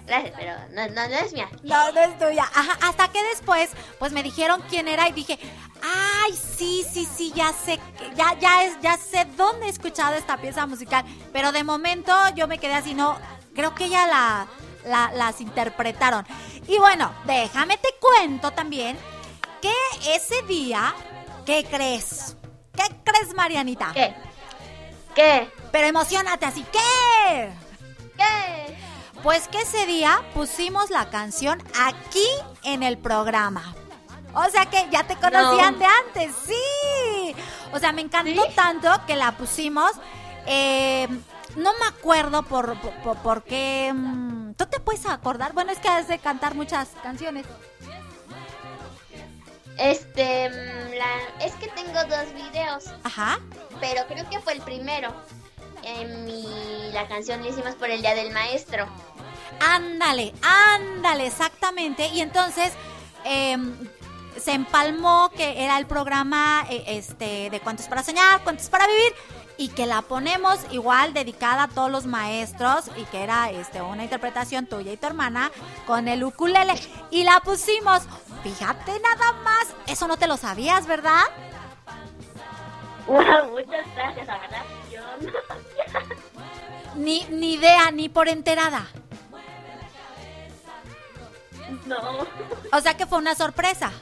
Gracias, 0.06 0.35
pero 0.38 0.52
no, 0.70 0.87
no, 0.94 1.09
no 1.09 1.14
es 1.16 1.32
mía. 1.32 1.48
No, 1.64 1.90
no 1.90 2.00
es 2.00 2.16
tuya. 2.18 2.44
Ajá, 2.54 2.78
hasta 2.82 3.09
que 3.09 3.20
después, 3.24 3.70
pues 3.98 4.12
me 4.12 4.22
dijeron 4.22 4.62
quién 4.68 4.87
era 4.87 5.09
y 5.09 5.12
dije, 5.12 5.37
ay, 5.82 6.32
sí, 6.32 6.87
sí, 6.88 7.09
sí, 7.16 7.32
ya 7.35 7.52
sé, 7.52 7.80
ya, 8.14 8.38
ya 8.38 8.62
es, 8.62 8.80
ya 8.80 8.96
sé 8.98 9.24
dónde 9.37 9.66
he 9.66 9.68
escuchado 9.68 10.14
esta 10.14 10.37
pieza 10.37 10.64
musical. 10.66 11.04
Pero 11.32 11.50
de 11.50 11.64
momento 11.64 12.14
yo 12.37 12.46
me 12.46 12.59
quedé 12.59 12.74
así, 12.74 12.94
no, 12.94 13.18
creo 13.54 13.74
que 13.74 13.88
ya 13.88 14.06
la, 14.06 14.46
la- 14.85 15.11
las 15.12 15.40
interpretaron. 15.40 16.24
Y 16.68 16.78
bueno, 16.78 17.12
déjame 17.24 17.76
te 17.76 17.88
cuento 18.00 18.52
también 18.52 18.96
que 19.61 19.72
ese 20.14 20.40
día, 20.42 20.94
¿qué 21.44 21.64
crees? 21.68 22.37
¿Qué 22.76 22.85
crees, 23.02 23.35
Marianita? 23.35 23.90
¿Qué? 23.92 24.14
¿Qué? 25.16 25.50
Pero 25.72 25.88
emocionate 25.88 26.46
así, 26.46 26.64
¿qué? 26.70 27.50
¿Qué? 28.16 28.76
Pues 29.22 29.48
que 29.48 29.61
ese 29.62 29.87
día 29.87 30.20
pusimos 30.35 30.90
la 30.90 31.11
canción 31.11 31.62
aquí 31.81 32.26
en 32.62 32.83
el 32.83 32.98
programa. 32.98 33.74
O 34.35 34.44
sea 34.50 34.66
que 34.66 34.87
ya 34.90 35.05
te 35.07 35.16
conocían 35.16 35.74
No. 35.74 35.79
de 35.79 35.87
antes, 35.87 36.35
sí. 36.46 37.35
O 37.72 37.79
sea, 37.79 37.92
me 37.92 38.02
encantó 38.02 38.42
¿Sí? 38.44 38.52
tanto 38.55 38.88
que 39.07 39.16
la 39.16 39.33
pusimos. 39.33 39.90
eh, 40.46 41.09
no 41.57 41.72
me 41.81 41.87
acuerdo 41.88 42.42
por, 42.42 42.79
por, 43.02 43.16
por- 43.18 43.42
qué. 43.44 43.90
mm, 43.94 44.52
¿Tú 44.55 44.66
te 44.66 44.79
puedes 44.79 45.07
acordar? 45.07 45.55
Bueno, 45.55 45.72
es 45.72 45.79
que 45.79 45.88
has 45.88 46.07
de 46.07 46.18
cantar 46.18 46.55
muchas 46.55 46.88
canciones. 47.02 47.46
Este, 49.79 50.48
mm, 50.50 50.94
la, 50.96 51.44
es 51.44 51.52
que 51.55 51.68
tengo 51.68 51.98
dos 52.05 52.33
videos, 52.35 52.85
Ajá. 53.05 53.38
pero 53.81 54.07
creo 54.07 54.29
que 54.31 54.40
fue 54.40 54.55
el 54.55 54.62
primero. 54.62 55.12
En 55.87 56.25
mi, 56.25 56.90
la 56.92 57.07
canción 57.07 57.42
la 57.42 57.49
hicimos 57.49 57.77
por 57.77 57.88
el 57.88 58.01
Día 58.01 58.16
del 58.16 58.33
Maestro. 58.33 58.88
Ándale, 59.61 60.35
ándale, 60.42 61.29
exactamente. 61.29 62.09
Y 62.09 62.22
entonces 62.22 62.72
em, 63.25 63.72
se 64.37 64.53
empalmó 64.53 65.31
que 65.31 65.62
era 65.62 65.79
el 65.79 65.87
programa 65.87 66.66
eh, 66.68 66.83
este 66.88 67.51
de 67.51 67.61
cuentos 67.61 67.87
para 67.87 68.03
soñar, 68.03 68.42
cuentos 68.42 68.68
para 68.68 68.88
vivir 68.88 69.14
y 69.59 69.68
que 69.68 69.87
la 69.87 70.03
ponemos 70.03 70.59
igual 70.72 71.14
dedicada 71.14 71.62
a 71.62 71.68
todos 71.68 71.90
los 71.90 72.05
maestros 72.05 72.90
y 72.96 73.05
que 73.05 73.22
era 73.22 73.51
este 73.53 73.81
una 73.81 74.03
interpretación 74.03 74.66
tuya 74.66 74.92
y 74.92 74.96
tu 74.96 75.07
hermana 75.07 75.53
con 75.87 76.09
el 76.09 76.25
ukulele 76.25 76.75
y 77.12 77.22
la 77.22 77.38
pusimos. 77.40 78.03
Fíjate 78.42 78.92
nada 78.99 79.33
más, 79.44 79.68
eso 79.87 80.09
no 80.09 80.16
te 80.16 80.27
lo 80.27 80.37
sabías, 80.37 80.88
¿verdad? 80.88 81.22
Wow, 83.08 83.50
muchas 83.50 83.86
gracias, 83.94 84.26
la 84.26 84.38
verdad. 84.38 84.62
Yo 84.90 85.00
no. 85.20 85.32
Ni 86.96 87.24
ni 87.24 87.54
idea, 87.54 87.90
ni 87.92 88.08
por 88.08 88.28
enterada. 88.28 88.88
No. 91.84 92.26
O 92.72 92.80
sea 92.80 92.96
que 92.96 93.06
fue 93.06 93.18
una 93.18 93.34
sorpresa. 93.34 93.92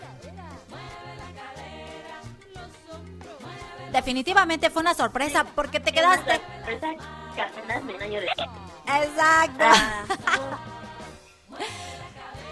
Definitivamente 3.93 4.71
fue 4.71 4.81
una 4.83 4.95
sorpresa 4.95 5.45
porque 5.55 5.81
te 5.81 5.93
quedaste. 5.93 6.41
Sorpresa 6.41 6.89
que 7.35 7.41
apenas 7.43 7.85
me 7.85 7.93
no 7.93 8.07
lloré. 8.07 8.27
Exacto. 8.27 9.65
Ah, 9.65 10.05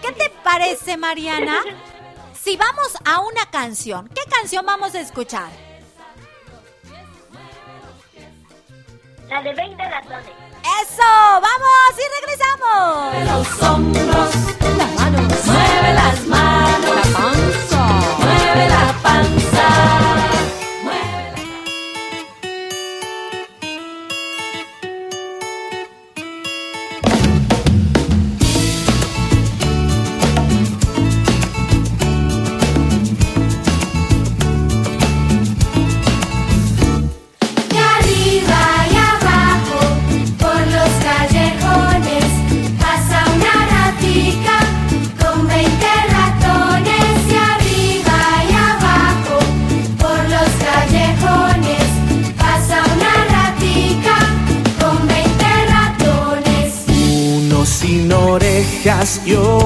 ¿Qué 0.02 0.12
te 0.12 0.30
parece, 0.44 0.96
Mariana? 0.96 1.60
Si 2.34 2.56
vamos 2.56 2.96
a 3.04 3.20
una 3.20 3.46
canción, 3.52 4.08
¿qué 4.08 4.22
canción 4.28 4.66
vamos 4.66 4.96
a 4.96 5.00
escuchar? 5.00 5.48
La 9.33 9.42
de 9.42 9.55
20 9.55 9.83
razones. 9.83 10.31
¡Eso! 10.83 11.03
¡Vamos! 11.40 11.92
¡Y 11.97 12.07
regresamos! 12.21 13.14
los 13.25 13.62
hombros, 13.62 14.31
las 14.77 14.91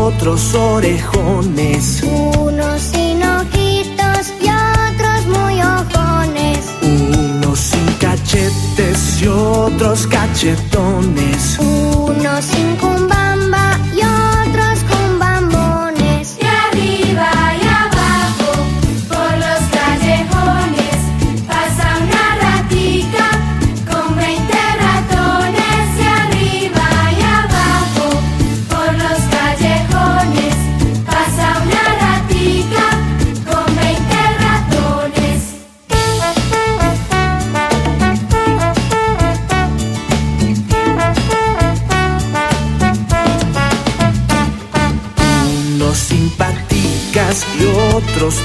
otros 0.07 0.55
orejones. 0.55 2.03
Unos 2.03 2.81
sin 2.81 3.23
ojitos 3.23 4.33
y 4.41 4.49
otros 4.49 5.27
muy 5.27 5.61
ojones. 5.61 6.59
Unos 6.83 7.59
sin 7.59 7.87
cachetes 8.01 9.23
y 9.23 9.27
otros 9.27 10.07
cachetones. 10.07 11.59
Unos 11.59 12.45
sin 12.45 12.76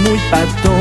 muy 0.04 0.20
patones. 0.30 0.81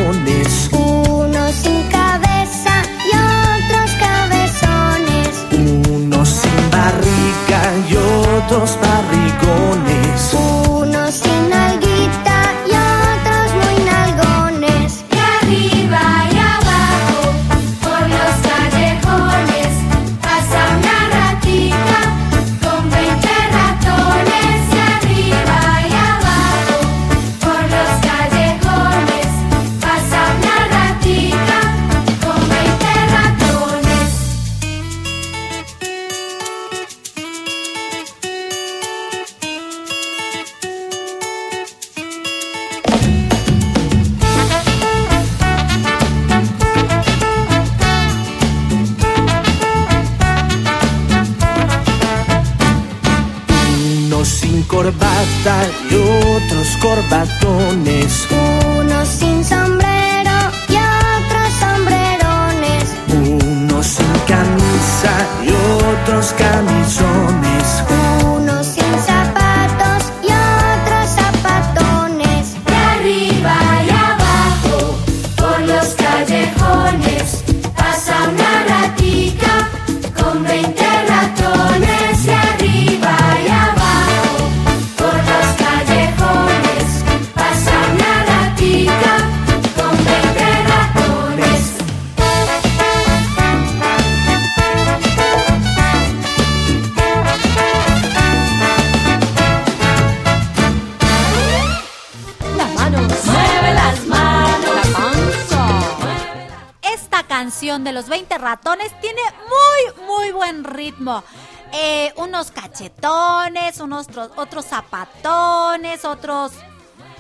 Tro- 114.13 114.31
otros 114.37 114.67
zapatones, 114.67 116.05
otros... 116.05 116.53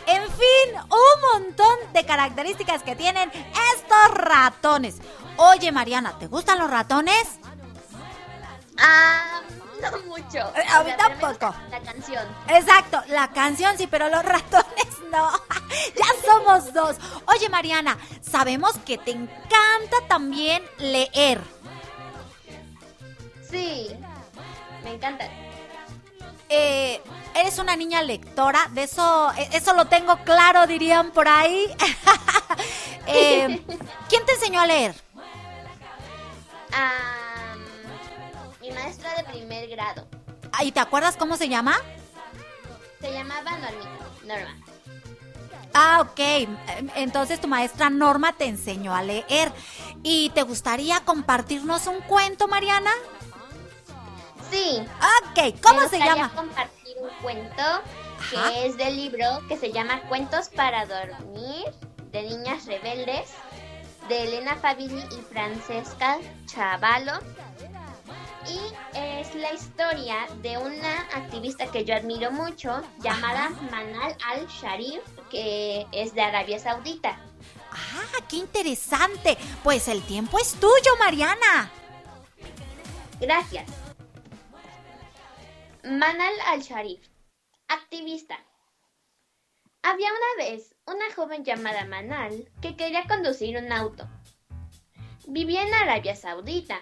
En 0.06 0.22
fin, 0.24 0.80
un 0.90 1.42
montón 1.42 1.92
de 1.92 2.04
características 2.04 2.82
que 2.82 2.96
tienen 2.96 3.30
estos 3.30 4.14
ratones. 4.14 4.96
Oye, 5.36 5.70
Mariana, 5.70 6.18
¿te 6.18 6.26
gustan 6.26 6.58
los 6.58 6.68
ratones? 6.70 7.38
Ah, 8.78 9.40
no 9.80 9.98
mucho. 10.06 10.38
Eh, 10.56 10.64
a 10.68 10.82
mí 10.82 10.90
tampoco. 10.98 11.54
La 11.70 11.80
canción. 11.80 12.26
Exacto, 12.48 13.02
la 13.08 13.28
canción 13.30 13.76
sí, 13.78 13.86
pero 13.86 14.08
los 14.08 14.24
ratones 14.24 14.86
no. 15.12 15.30
ya 15.96 16.06
somos 16.26 16.72
dos. 16.72 16.96
Oye, 17.26 17.48
Mariana, 17.48 17.96
sabemos 18.22 18.72
que 18.84 18.98
te 18.98 19.12
encanta 19.12 19.96
también 20.08 20.62
leer. 20.78 21.40
Sí, 23.48 23.88
me 24.82 24.94
encanta. 24.94 25.28
Eh, 26.50 27.00
eres 27.36 27.58
una 27.58 27.76
niña 27.76 28.02
lectora, 28.02 28.68
de 28.72 28.82
eso, 28.82 29.32
eh, 29.38 29.48
eso 29.52 29.72
lo 29.72 29.86
tengo 29.86 30.16
claro, 30.24 30.66
dirían 30.66 31.10
por 31.12 31.28
ahí. 31.28 31.66
Eh, 33.12 33.60
¿Quién 34.08 34.24
te 34.24 34.32
enseñó 34.34 34.60
a 34.60 34.66
leer? 34.66 34.94
Ah, 36.72 37.54
mi 38.60 38.70
maestra 38.70 39.12
de 39.14 39.24
primer 39.24 39.68
grado 39.68 40.06
Ah, 40.52 40.62
¿Y 40.62 40.70
te 40.70 40.78
acuerdas 40.78 41.16
cómo 41.16 41.36
se 41.36 41.48
llama? 41.48 41.76
se 43.00 43.12
llamaba. 43.12 43.50
Norma. 44.24 44.56
Ah, 45.74 46.02
ok. 46.02 46.20
Entonces 46.96 47.40
tu 47.40 47.48
maestra 47.48 47.90
Norma 47.90 48.32
te 48.34 48.44
enseñó 48.44 48.94
a 48.94 49.02
leer. 49.02 49.50
¿Y 50.04 50.30
te 50.30 50.42
gustaría 50.42 51.00
compartirnos 51.00 51.86
un 51.86 52.00
cuento, 52.02 52.46
Mariana? 52.46 52.92
Sí. 54.50 54.82
Ok, 54.82 55.60
¿cómo 55.62 55.80
me 55.82 55.88
se 55.88 55.98
llama? 55.98 56.30
compartir 56.34 56.96
un 57.00 57.10
cuento 57.22 57.62
que 58.30 58.36
Ajá. 58.36 58.52
es 58.58 58.76
del 58.76 58.96
libro 58.96 59.26
que 59.48 59.56
se 59.56 59.72
llama 59.72 60.00
Cuentos 60.08 60.48
para 60.48 60.86
dormir 60.86 61.66
de 62.12 62.22
niñas 62.22 62.66
rebeldes 62.66 63.30
de 64.08 64.24
Elena 64.24 64.56
Fabili 64.56 65.02
y 65.12 65.20
Francesca 65.32 66.18
Chavalo. 66.46 67.12
Y 68.48 68.58
es 68.98 69.34
la 69.34 69.52
historia 69.52 70.26
de 70.42 70.58
una 70.58 71.00
activista 71.14 71.66
que 71.70 71.84
yo 71.84 71.94
admiro 71.94 72.32
mucho 72.32 72.82
llamada 73.00 73.50
Manal 73.70 74.16
al-Sharif, 74.26 75.00
que 75.30 75.86
es 75.92 76.14
de 76.14 76.22
Arabia 76.22 76.58
Saudita. 76.58 77.20
Ah, 77.70 78.18
qué 78.28 78.36
interesante. 78.36 79.36
Pues 79.62 79.86
el 79.88 80.02
tiempo 80.02 80.38
es 80.38 80.54
tuyo, 80.54 80.96
Mariana. 80.98 81.70
Gracias. 83.20 83.66
Manal 85.82 86.34
al-Sharif, 86.48 87.08
activista. 87.68 88.38
Había 89.82 90.08
una 90.10 90.44
vez 90.44 90.74
una 90.86 91.10
joven 91.16 91.42
llamada 91.42 91.86
Manal 91.86 92.50
que 92.60 92.76
quería 92.76 93.06
conducir 93.06 93.56
un 93.56 93.72
auto. 93.72 94.06
Vivía 95.26 95.62
en 95.62 95.72
Arabia 95.72 96.14
Saudita, 96.14 96.80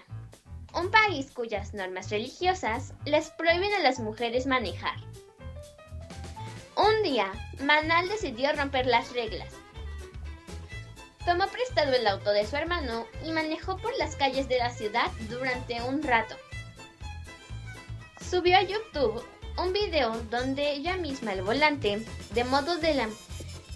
un 0.73 0.91
país 0.91 1.31
cuyas 1.31 1.73
normas 1.73 2.09
religiosas 2.09 2.93
les 3.05 3.29
prohíben 3.31 3.73
a 3.75 3.79
las 3.79 3.99
mujeres 3.99 4.45
manejar. 4.45 4.97
Un 6.75 7.01
día, 7.01 7.31
Manal 7.61 8.09
decidió 8.09 8.51
romper 8.51 8.85
las 8.85 9.13
reglas. 9.13 9.53
Tomó 11.25 11.47
prestado 11.47 11.93
el 11.93 12.05
auto 12.05 12.31
de 12.31 12.45
su 12.45 12.57
hermano 12.57 13.07
y 13.23 13.31
manejó 13.31 13.77
por 13.77 13.97
las 13.97 14.17
calles 14.17 14.49
de 14.49 14.57
la 14.57 14.71
ciudad 14.71 15.09
durante 15.29 15.81
un 15.83 16.03
rato. 16.03 16.35
Subió 18.27 18.57
a 18.57 18.63
YouTube 18.63 19.23
un 19.57 19.73
video 19.73 20.15
donde 20.29 20.71
ella 20.71 20.97
misma 20.97 21.31
al 21.31 21.41
volante, 21.41 22.05
de 22.33 22.43
modo 22.43 22.79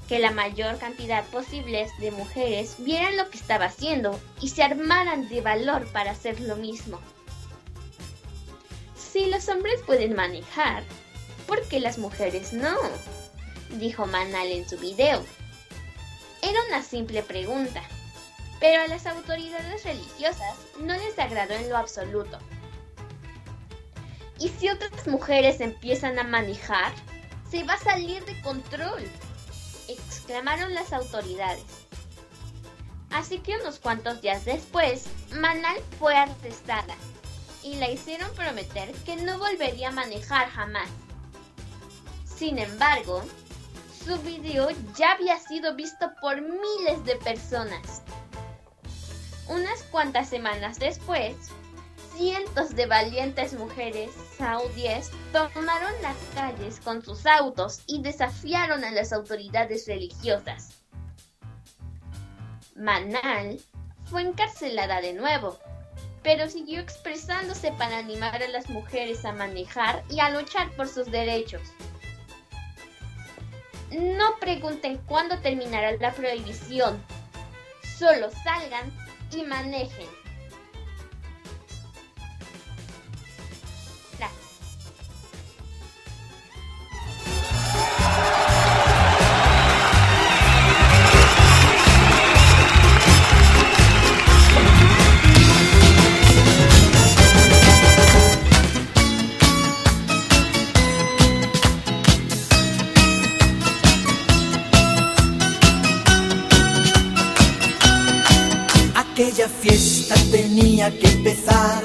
que 0.07 0.19
la 0.19 0.31
mayor 0.31 0.77
cantidad 0.77 1.25
posible 1.25 1.87
de 1.99 2.11
mujeres 2.11 2.75
vieran 2.79 3.17
lo 3.17 3.29
que 3.29 3.37
estaba 3.37 3.65
haciendo 3.65 4.19
y 4.41 4.49
se 4.49 4.63
armaran 4.63 5.27
de 5.29 5.41
valor 5.41 5.85
para 5.91 6.11
hacer 6.11 6.39
lo 6.41 6.55
mismo. 6.55 6.99
Si 8.95 9.27
los 9.27 9.47
hombres 9.49 9.81
pueden 9.85 10.15
manejar, 10.15 10.83
¿por 11.47 11.61
qué 11.67 11.79
las 11.79 11.97
mujeres 11.97 12.53
no? 12.53 12.75
Dijo 13.71 14.05
Manal 14.05 14.47
en 14.47 14.67
su 14.67 14.77
video. 14.77 15.23
Era 16.41 16.59
una 16.67 16.81
simple 16.81 17.23
pregunta, 17.23 17.81
pero 18.59 18.83
a 18.83 18.87
las 18.87 19.05
autoridades 19.05 19.83
religiosas 19.83 20.57
no 20.79 20.93
les 20.93 21.17
agradó 21.19 21.53
en 21.53 21.69
lo 21.69 21.77
absoluto. 21.77 22.39
¿Y 24.43 24.49
si 24.49 24.67
otras 24.67 25.07
mujeres 25.07 25.61
empiezan 25.61 26.19
a 26.19 26.25
manejar? 26.25 26.91
Se 27.49 27.63
va 27.63 27.75
a 27.75 27.79
salir 27.79 28.25
de 28.25 28.41
control, 28.41 29.01
exclamaron 29.87 30.73
las 30.73 30.91
autoridades. 30.91 31.63
Así 33.09 33.39
que 33.39 33.55
unos 33.55 33.79
cuantos 33.79 34.21
días 34.21 34.43
después, 34.43 35.05
Manal 35.33 35.77
fue 35.97 36.17
arrestada 36.17 36.93
y 37.63 37.75
la 37.75 37.89
hicieron 37.89 38.29
prometer 38.35 38.91
que 39.05 39.15
no 39.15 39.39
volvería 39.39 39.87
a 39.87 39.93
manejar 39.93 40.49
jamás. 40.49 40.89
Sin 42.25 42.59
embargo, 42.59 43.23
su 44.05 44.19
video 44.23 44.67
ya 44.97 45.13
había 45.13 45.39
sido 45.39 45.73
visto 45.73 46.11
por 46.19 46.41
miles 46.41 47.05
de 47.05 47.15
personas. 47.15 48.01
Unas 49.47 49.83
cuantas 49.83 50.27
semanas 50.27 50.79
después, 50.79 51.37
cientos 52.15 52.75
de 52.75 52.85
valientes 52.85 53.53
mujeres 53.53 54.11
saudíes 54.37 55.11
tomaron 55.31 55.93
las 56.01 56.17
calles 56.35 56.79
con 56.79 57.03
sus 57.03 57.25
autos 57.25 57.81
y 57.87 58.01
desafiaron 58.01 58.83
a 58.83 58.91
las 58.91 59.13
autoridades 59.13 59.87
religiosas. 59.87 60.83
Manal 62.75 63.59
fue 64.05 64.21
encarcelada 64.21 65.01
de 65.01 65.13
nuevo, 65.13 65.57
pero 66.23 66.49
siguió 66.49 66.79
expresándose 66.79 67.71
para 67.73 67.97
animar 67.97 68.41
a 68.41 68.47
las 68.47 68.69
mujeres 68.69 69.25
a 69.25 69.33
manejar 69.33 70.03
y 70.09 70.19
a 70.19 70.29
luchar 70.29 70.71
por 70.75 70.87
sus 70.87 71.11
derechos. 71.11 71.61
No 73.91 74.39
pregunten 74.39 74.97
cuándo 75.05 75.37
terminará 75.39 75.91
la 75.97 76.11
prohibición. 76.13 76.99
Solo 77.97 78.29
salgan 78.43 78.91
y 79.31 79.43
manejen. 79.43 80.22
Fiesta 109.63 110.15
tenía 110.29 110.91
que 110.99 111.07
empezar 111.07 111.81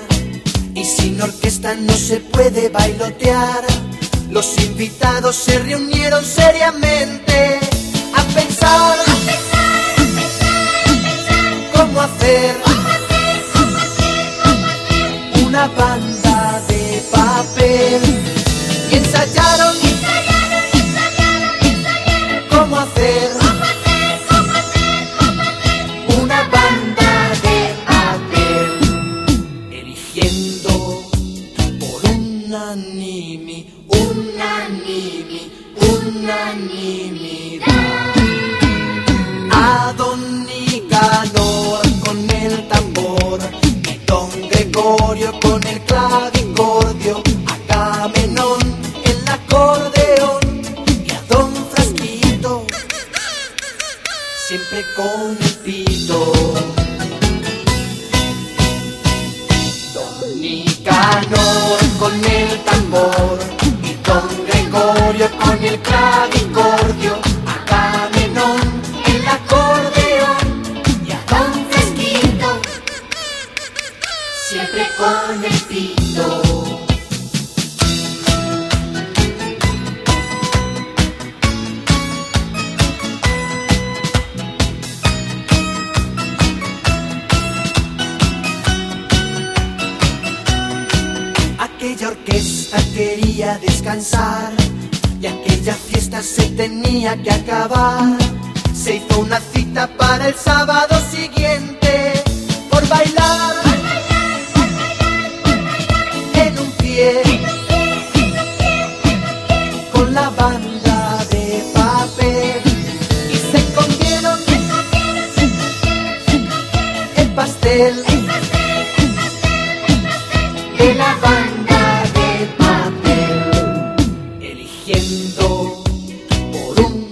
y 0.75 0.85
sin 0.85 1.23
orquesta 1.23 1.75
no 1.77 1.93
se 1.93 2.17
puede 2.19 2.69
bailotear. 2.71 3.62
Los 4.31 4.59
invitados 4.59 5.37
se 5.37 5.59
reunieron 5.61 6.25
seriamente 6.25 7.61
a 8.14 8.23
pensar, 8.35 8.97
cómo 11.73 12.01
hacer 12.01 12.57
una 15.47 15.69
banda 15.69 16.62
de 16.69 17.03
papel 17.12 18.03
y 18.91 18.97
ensayaron 18.97 19.88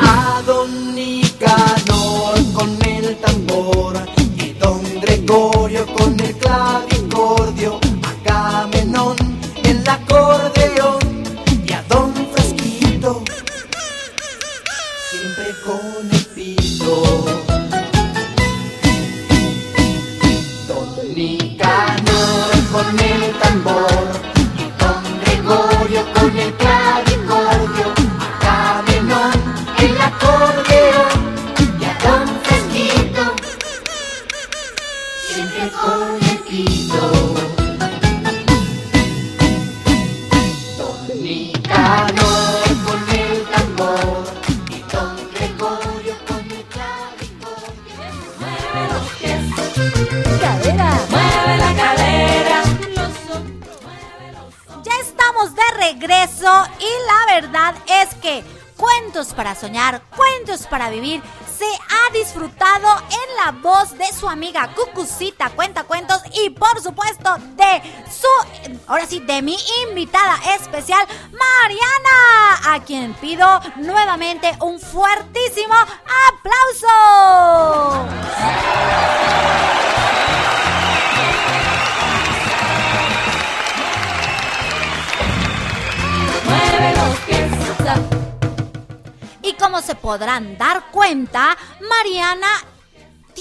a 0.00 0.42
Don 0.46 0.94
Nicanor 0.94 2.36
con 2.52 2.70
el 2.86 3.16
tambor. 3.16 3.94
Y 4.36 4.52
Don 4.58 4.82
Gregorio 5.00 5.86
con 5.94 6.20
el 6.20 6.21
Cucucita 64.68 65.50
Cuenta 65.50 65.84
Cuentos 65.84 66.22
y 66.34 66.50
por 66.50 66.80
supuesto 66.80 67.36
de 67.56 67.82
su, 68.10 68.78
ahora 68.86 69.06
sí, 69.06 69.20
de 69.20 69.42
mi 69.42 69.56
invitada 69.88 70.36
especial 70.56 71.06
Mariana, 71.32 72.74
a 72.74 72.80
quien 72.84 73.14
pido 73.14 73.60
nuevamente 73.76 74.50
un 74.60 74.78
fuertísimo 74.80 75.74
aplauso. 76.28 76.86
Mueve 86.44 86.96
los 86.96 87.16
pies, 87.20 87.50
Y 89.42 89.54
como 89.54 89.80
se 89.80 89.94
podrán 89.94 90.56
dar 90.56 90.90
cuenta, 90.90 91.56
Mariana 91.80 92.48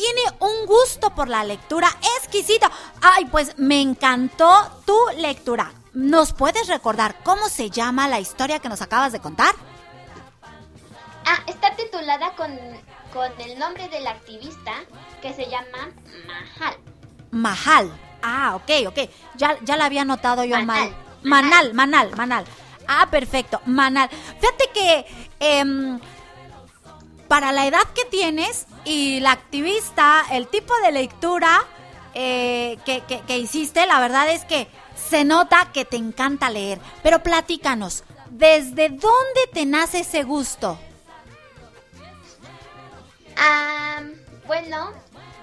tiene 0.02 0.22
un 0.40 0.66
gusto 0.66 1.14
por 1.14 1.30
la 1.30 1.44
lectura 1.44 1.88
exquisito. 2.18 2.68
Ay, 3.02 3.26
pues 3.26 3.58
me 3.60 3.80
encantó 3.82 4.52
tu 4.86 4.98
lectura. 5.18 5.72
¿Nos 5.94 6.34
puedes 6.34 6.68
recordar 6.68 7.22
cómo 7.24 7.50
se 7.50 7.70
llama 7.70 8.08
la 8.08 8.20
historia 8.20 8.58
que 8.58 8.70
nos 8.70 8.82
acabas 8.82 9.12
de 9.12 9.20
contar? 9.20 9.54
Ah, 11.26 11.38
está 11.46 11.76
titulada 11.76 12.32
con, 12.36 12.50
con 13.14 13.30
el 13.42 13.60
nombre 13.60 13.90
del 13.90 14.08
activista 14.08 14.72
que 15.22 15.34
se 15.34 15.46
llama 15.48 15.92
Mahal. 16.26 16.78
Mahal. 17.30 17.92
Ah, 18.24 18.56
ok, 18.56 18.88
ok. 18.88 19.10
Ya, 19.36 19.56
ya 19.62 19.78
la 19.78 19.86
había 19.86 20.04
notado 20.04 20.44
yo 20.46 20.56
Manal. 20.64 20.90
mal. 20.90 20.96
Manal, 21.22 21.74
Manal, 21.76 22.16
Manal. 22.16 22.46
Ah, 22.88 23.08
perfecto, 23.12 23.62
Manal. 23.68 24.10
Fíjate 24.40 24.70
que 24.74 25.06
em, 25.40 26.00
para 27.32 27.54
la 27.54 27.66
edad 27.66 27.88
que 27.96 28.04
tienes 28.04 28.66
y 28.84 29.22
la 29.22 29.32
activista, 29.32 30.26
el 30.34 30.50
tipo 30.50 30.74
de 30.84 30.92
lectura 30.92 31.64
eh, 32.14 32.78
que, 32.84 33.38
hiciste, 33.38 33.88
la 33.88 34.02
verdad 34.02 34.30
es 34.30 34.44
que 34.44 34.68
se 34.98 35.24
nota 35.24 35.70
que 35.72 35.86
te 35.86 35.96
encanta 35.96 36.50
leer. 36.50 36.82
Pero 37.02 37.24
platícanos, 37.24 38.04
¿desde 38.30 38.90
dónde 38.90 39.48
te 39.54 39.66
nace 39.66 40.02
ese 40.02 40.24
gusto? 40.24 40.78
Ah, 43.38 44.02
bueno, 44.46 44.92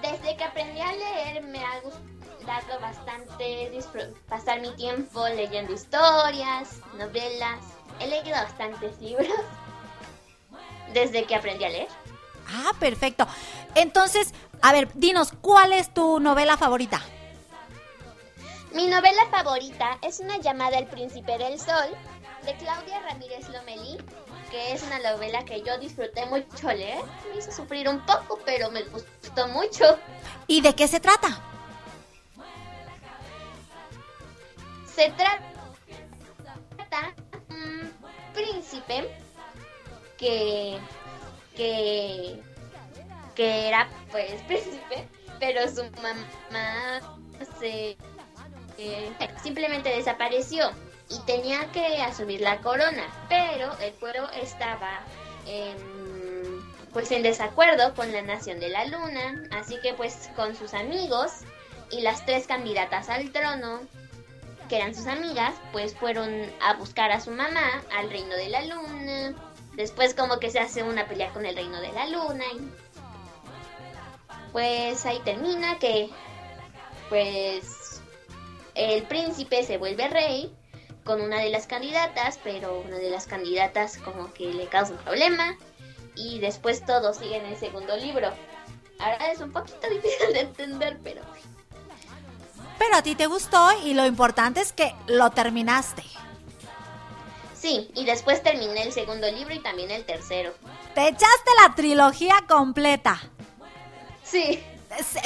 desde 0.03 0.37
que 0.37 0.43
aprendí 0.43 0.81
a 0.81 0.93
leer 0.93 1.41
me 1.41 1.57
ha 1.57 1.79
gustado 1.79 2.79
bastante 2.81 3.71
pasar 4.27 4.61
mi 4.61 4.69
tiempo 4.75 5.27
leyendo 5.29 5.73
historias, 5.73 6.69
novelas. 6.99 7.61
He 7.99 8.05
leído 8.05 8.29
bastantes 8.29 9.01
libros 9.01 9.31
desde 10.93 11.25
que 11.25 11.35
aprendí 11.35 11.63
a 11.65 11.69
leer. 11.69 11.87
Ah, 12.47 12.71
perfecto. 12.79 13.27
Entonces, 13.75 14.33
a 14.61 14.71
ver, 14.73 14.89
dinos, 14.95 15.33
¿cuál 15.41 15.73
es 15.73 15.93
tu 15.93 16.19
novela 16.19 16.57
favorita? 16.57 17.01
Mi 18.73 18.87
novela 18.87 19.25
favorita 19.31 19.97
es 20.01 20.19
Una 20.19 20.37
llamada 20.37 20.77
al 20.77 20.87
príncipe 20.87 21.37
del 21.37 21.59
sol 21.59 21.89
de 22.45 22.55
Claudia 22.55 23.01
Ramírez 23.01 23.49
Lomelí 23.49 23.97
porque 24.49 24.73
es 24.73 24.81
una 24.81 24.97
novela 24.97 25.45
que 25.45 25.61
yo 25.61 25.77
disfruté 25.77 26.25
mucho 26.25 26.73
leer. 26.73 27.03
Me 27.31 27.37
hizo 27.37 27.51
sufrir 27.51 27.87
un 27.87 28.03
poco, 28.03 28.39
pero 28.43 28.71
me 28.71 28.81
gustó 28.83 29.47
mucho. 29.49 29.99
¿Y 30.47 30.61
de 30.61 30.73
qué 30.73 30.87
se 30.87 30.99
trata? 30.99 31.39
Se 34.87 35.11
trata 35.11 35.43
de 36.77 37.53
un 37.53 37.93
príncipe 38.33 39.15
que 40.19 40.77
que 41.55 42.39
que 43.35 43.67
era 43.67 43.89
pues 44.11 44.41
príncipe, 44.47 45.07
pero 45.39 45.67
su 45.67 45.83
mamá 46.01 46.99
se 47.59 47.97
eh, 48.77 49.11
simplemente 49.41 49.89
desapareció 49.89 50.71
y 51.09 51.19
tenía 51.25 51.71
que 51.71 52.01
asumir 52.01 52.41
la 52.41 52.59
corona, 52.61 53.07
pero 53.27 53.71
el 53.79 53.93
pueblo 53.93 54.29
estaba 54.41 55.03
pues 56.93 57.11
en 57.11 57.23
desacuerdo 57.23 57.93
con 57.95 58.11
la 58.11 58.21
nación 58.21 58.59
de 58.59 58.69
la 58.69 58.85
luna, 58.85 59.43
así 59.51 59.79
que 59.81 59.93
pues 59.93 60.29
con 60.35 60.55
sus 60.55 60.73
amigos 60.73 61.31
y 61.91 62.01
las 62.01 62.25
tres 62.25 62.45
candidatas 62.45 63.09
al 63.09 63.31
trono, 63.31 63.79
que 64.67 64.77
eran 64.77 64.93
sus 64.93 65.07
amigas, 65.07 65.55
pues 65.71 65.95
fueron 65.95 66.29
a 66.61 66.73
buscar 66.75 67.11
a 67.11 67.19
su 67.19 67.31
mamá 67.31 67.83
al 67.97 68.09
reino 68.09 68.35
de 68.35 68.49
la 68.49 68.61
luna. 68.65 69.35
Después 69.79 70.13
como 70.13 70.41
que 70.41 70.51
se 70.51 70.59
hace 70.59 70.83
una 70.83 71.07
pelea 71.07 71.31
con 71.31 71.45
el 71.45 71.55
reino 71.55 71.79
de 71.79 71.93
la 71.93 72.05
luna 72.05 72.43
y 72.53 72.69
pues 74.51 75.05
ahí 75.05 75.21
termina 75.23 75.79
que 75.79 76.09
pues 77.07 78.01
el 78.75 79.03
príncipe 79.03 79.63
se 79.63 79.77
vuelve 79.77 80.09
rey 80.09 80.53
con 81.05 81.21
una 81.21 81.39
de 81.39 81.49
las 81.49 81.65
candidatas, 81.65 82.41
pero 82.43 82.81
una 82.81 82.97
de 82.97 83.09
las 83.09 83.25
candidatas 83.25 83.97
como 83.99 84.33
que 84.33 84.53
le 84.53 84.67
causa 84.67 84.91
un 84.91 84.99
problema 84.99 85.55
y 86.13 86.39
después 86.39 86.85
todo 86.85 87.13
sigue 87.13 87.37
en 87.37 87.45
el 87.45 87.57
segundo 87.57 87.95
libro. 87.95 88.33
Ahora 88.99 89.31
es 89.31 89.39
un 89.39 89.53
poquito 89.53 89.79
difícil 89.89 90.33
de 90.33 90.41
entender, 90.41 90.99
pero 91.01 91.21
Pero 92.77 92.97
a 92.97 93.01
ti 93.01 93.15
te 93.15 93.27
gustó 93.27 93.69
y 93.85 93.93
lo 93.93 94.05
importante 94.05 94.59
es 94.59 94.73
que 94.73 94.93
lo 95.07 95.29
terminaste. 95.29 96.03
Sí, 97.59 97.89
y 97.95 98.05
después 98.05 98.41
terminé 98.43 98.83
el 98.83 98.91
segundo 98.91 99.29
libro 99.31 99.53
y 99.53 99.59
también 99.59 99.91
el 99.91 100.05
tercero. 100.05 100.53
Te 100.95 101.07
echaste 101.07 101.51
la 101.63 101.75
trilogía 101.75 102.35
completa. 102.47 103.21
Sí. 104.23 104.63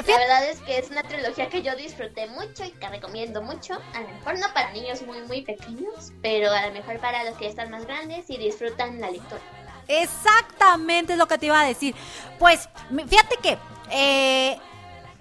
La 0.07 0.17
verdad 0.17 0.49
es 0.49 0.59
que 0.59 0.77
es 0.77 0.89
una 0.91 1.03
trilogía 1.03 1.49
que 1.49 1.61
yo 1.61 1.73
disfruté 1.75 2.27
mucho 2.27 2.65
y 2.65 2.71
que 2.71 2.89
recomiendo 2.89 3.41
mucho. 3.41 3.75
A 3.93 4.01
lo 4.01 4.09
mejor 4.09 4.37
no 4.37 4.53
para 4.53 4.71
niños 4.71 5.01
muy, 5.03 5.21
muy 5.21 5.41
pequeños, 5.41 6.11
pero 6.21 6.51
a 6.51 6.67
lo 6.67 6.73
mejor 6.73 6.99
para 6.99 7.23
los 7.23 7.37
que 7.37 7.47
están 7.47 7.71
más 7.71 7.85
grandes 7.85 8.29
y 8.29 8.37
disfrutan 8.37 8.99
la 8.99 9.09
lectura. 9.09 9.41
Exactamente 9.87 11.13
es 11.13 11.19
lo 11.19 11.27
que 11.27 11.37
te 11.37 11.45
iba 11.45 11.61
a 11.61 11.65
decir. 11.65 11.95
Pues, 12.39 12.69
fíjate 12.89 13.37
que 13.41 13.57
eh, 13.91 14.59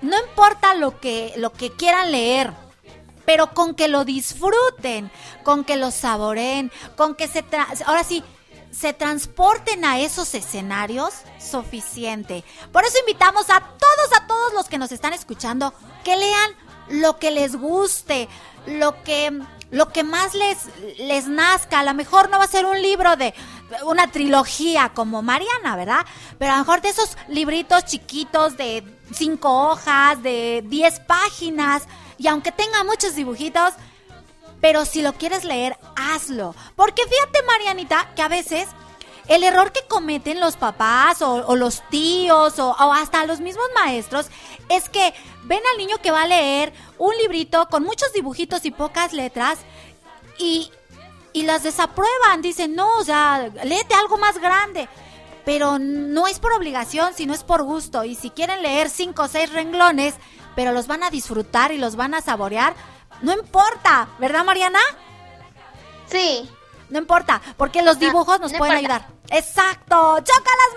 no 0.01 0.19
importa 0.19 0.75
lo 0.75 0.99
que, 1.01 1.33
lo 1.37 1.53
que 1.53 1.71
quieran 1.71 2.11
leer, 2.11 2.53
pero 3.25 3.53
con 3.55 3.75
que 3.75 3.89
lo 3.89 4.05
disfruten, 4.05 5.11
con 5.45 5.64
que 5.64 5.77
lo 5.77 5.91
saboreen, 5.91 6.70
con 6.97 7.14
que 7.14 7.29
se, 7.29 7.45
tra- 7.45 7.66
ahora 7.87 8.05
sí, 8.05 8.23
se 8.70 8.93
transporten 8.93 9.85
a 9.85 9.99
esos 10.01 10.35
escenarios, 10.35 11.12
suficiente. 11.39 12.45
Por 12.73 12.85
eso 12.85 12.99
invitamos 13.01 13.51
a 13.51 13.61
todos, 13.61 14.20
a 14.20 14.27
todos 14.27 14.53
los 14.55 14.66
que 14.68 14.79
nos 14.79 14.93
están 14.93 15.12
escuchando, 15.12 15.73
que 16.05 16.16
lean 16.16 16.51
lo 16.89 17.18
que 17.18 17.31
les 17.31 17.57
guste, 17.57 18.29
lo 18.66 19.03
que, 19.03 19.41
lo 19.70 19.89
que 19.91 20.03
más 20.05 20.35
les, 20.35 20.59
les 20.99 21.27
nazca. 21.29 21.81
A 21.81 21.85
lo 21.85 21.95
mejor 21.95 22.29
no 22.31 22.39
va 22.39 22.45
a 22.45 22.49
ser 22.49 22.64
un 22.66 22.81
libro 22.81 23.16
de 23.16 23.35
una 23.85 24.11
trilogía 24.11 24.91
como 24.95 25.23
Mariana, 25.23 25.77
¿verdad? 25.77 26.05
Pero 26.39 26.53
a 26.53 26.57
lo 26.57 26.61
mejor 26.64 26.81
de 26.83 26.89
esos 26.91 27.16
libritos 27.29 27.85
chiquitos 27.85 28.57
de 28.57 28.85
cinco 29.14 29.68
hojas, 29.68 30.23
de 30.23 30.62
10 30.66 31.01
páginas, 31.01 31.85
y 32.19 32.29
aunque 32.29 32.53
tenga 32.53 32.85
muchos 32.85 33.15
dibujitos, 33.15 33.75
pero 34.61 34.85
si 34.85 35.03
lo 35.03 35.13
quieres 35.15 35.45
leer, 35.45 35.77
hazlo. 35.97 36.55
Porque 36.77 37.03
fíjate, 37.03 37.43
Marianita, 37.45 38.11
que 38.15 38.23
a 38.23 38.29
veces 38.29 38.69
el 39.29 39.45
error 39.45 39.73
que 39.73 39.87
cometen 39.89 40.41
los 40.41 40.57
papás 40.57 41.23
o, 41.23 41.57
los 41.57 41.83
tíos 41.91 42.59
o, 42.59 42.71
o 42.71 42.93
hasta 42.93 43.27
los 43.27 43.41
mismos 43.41 43.67
maestros 43.75 44.27
es 44.69 44.89
que 44.89 45.15
ven 45.45 45.61
al 45.73 45.79
niño 45.79 45.99
que 46.03 46.11
va 46.11 46.23
a 46.23 46.27
leer 46.27 46.73
un 46.99 47.17
librito 47.17 47.69
con 47.69 47.83
muchos 47.83 48.13
dibujitos 48.13 48.65
y 48.65 48.71
pocas 48.71 49.13
letras 49.13 49.59
y, 50.39 50.71
y 51.33 51.43
las 51.43 51.63
desaprueban. 51.63 52.43
Dicen, 52.43 52.75
no, 52.75 52.89
o 52.99 53.05
sea, 53.05 53.51
léete 53.65 53.95
algo 53.95 54.19
más 54.19 54.39
grande. 54.39 54.89
Pero 55.45 55.81
no 55.81 56.29
es 56.29 56.39
por 56.39 56.53
obligación, 56.53 57.15
sino 57.15 57.35
es 57.35 57.43
por 57.43 57.65
gusto. 57.65 58.05
Y 58.05 58.15
si 58.15 58.31
quieren 58.31 58.63
leer 58.63 58.89
cinco 58.89 59.23
o 59.23 59.29
seis 59.29 59.53
renglones, 59.53 60.15
pero 60.55 60.72
los 60.72 60.86
van 60.86 61.03
a 61.03 61.11
disfrutar 61.11 61.72
y 61.72 61.78
los 61.78 61.96
van 61.96 62.14
a 62.14 62.20
saborear, 62.20 62.74
no 63.22 63.32
importa, 63.32 64.09
¿verdad, 64.18 64.44
Mariana? 64.44 64.80
Sí, 66.07 66.48
No 66.88 66.98
importa, 66.98 67.40
porque 67.57 67.80
los 67.80 67.98
dibujos 67.98 68.38
nos 68.38 68.53
no 68.53 68.59
pueden 68.59 68.80
importa. 68.80 69.07
ayudar. 69.07 69.14
Exacto. 69.30 70.18
¡Chócalas, 70.18 70.72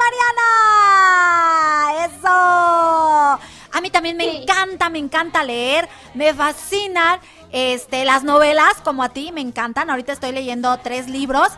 Mariana! 1.89 2.05
¡Eso! 2.05 3.39
A 3.73 3.81
mí 3.81 3.89
también 3.89 4.15
me 4.15 4.23
Sí. 4.29 4.37
encanta, 4.43 4.89
me 4.89 4.99
encanta 4.99 5.43
leer, 5.43 5.89
me 6.13 6.33
fascinan 6.33 7.19
este, 7.51 8.05
las 8.05 8.23
novelas, 8.23 8.75
como 8.83 9.03
a 9.03 9.09
ti, 9.09 9.31
me 9.33 9.41
encantan. 9.41 9.89
Ahorita 9.89 10.13
estoy 10.13 10.31
leyendo 10.31 10.77
tres 10.77 11.09
libros. 11.09 11.49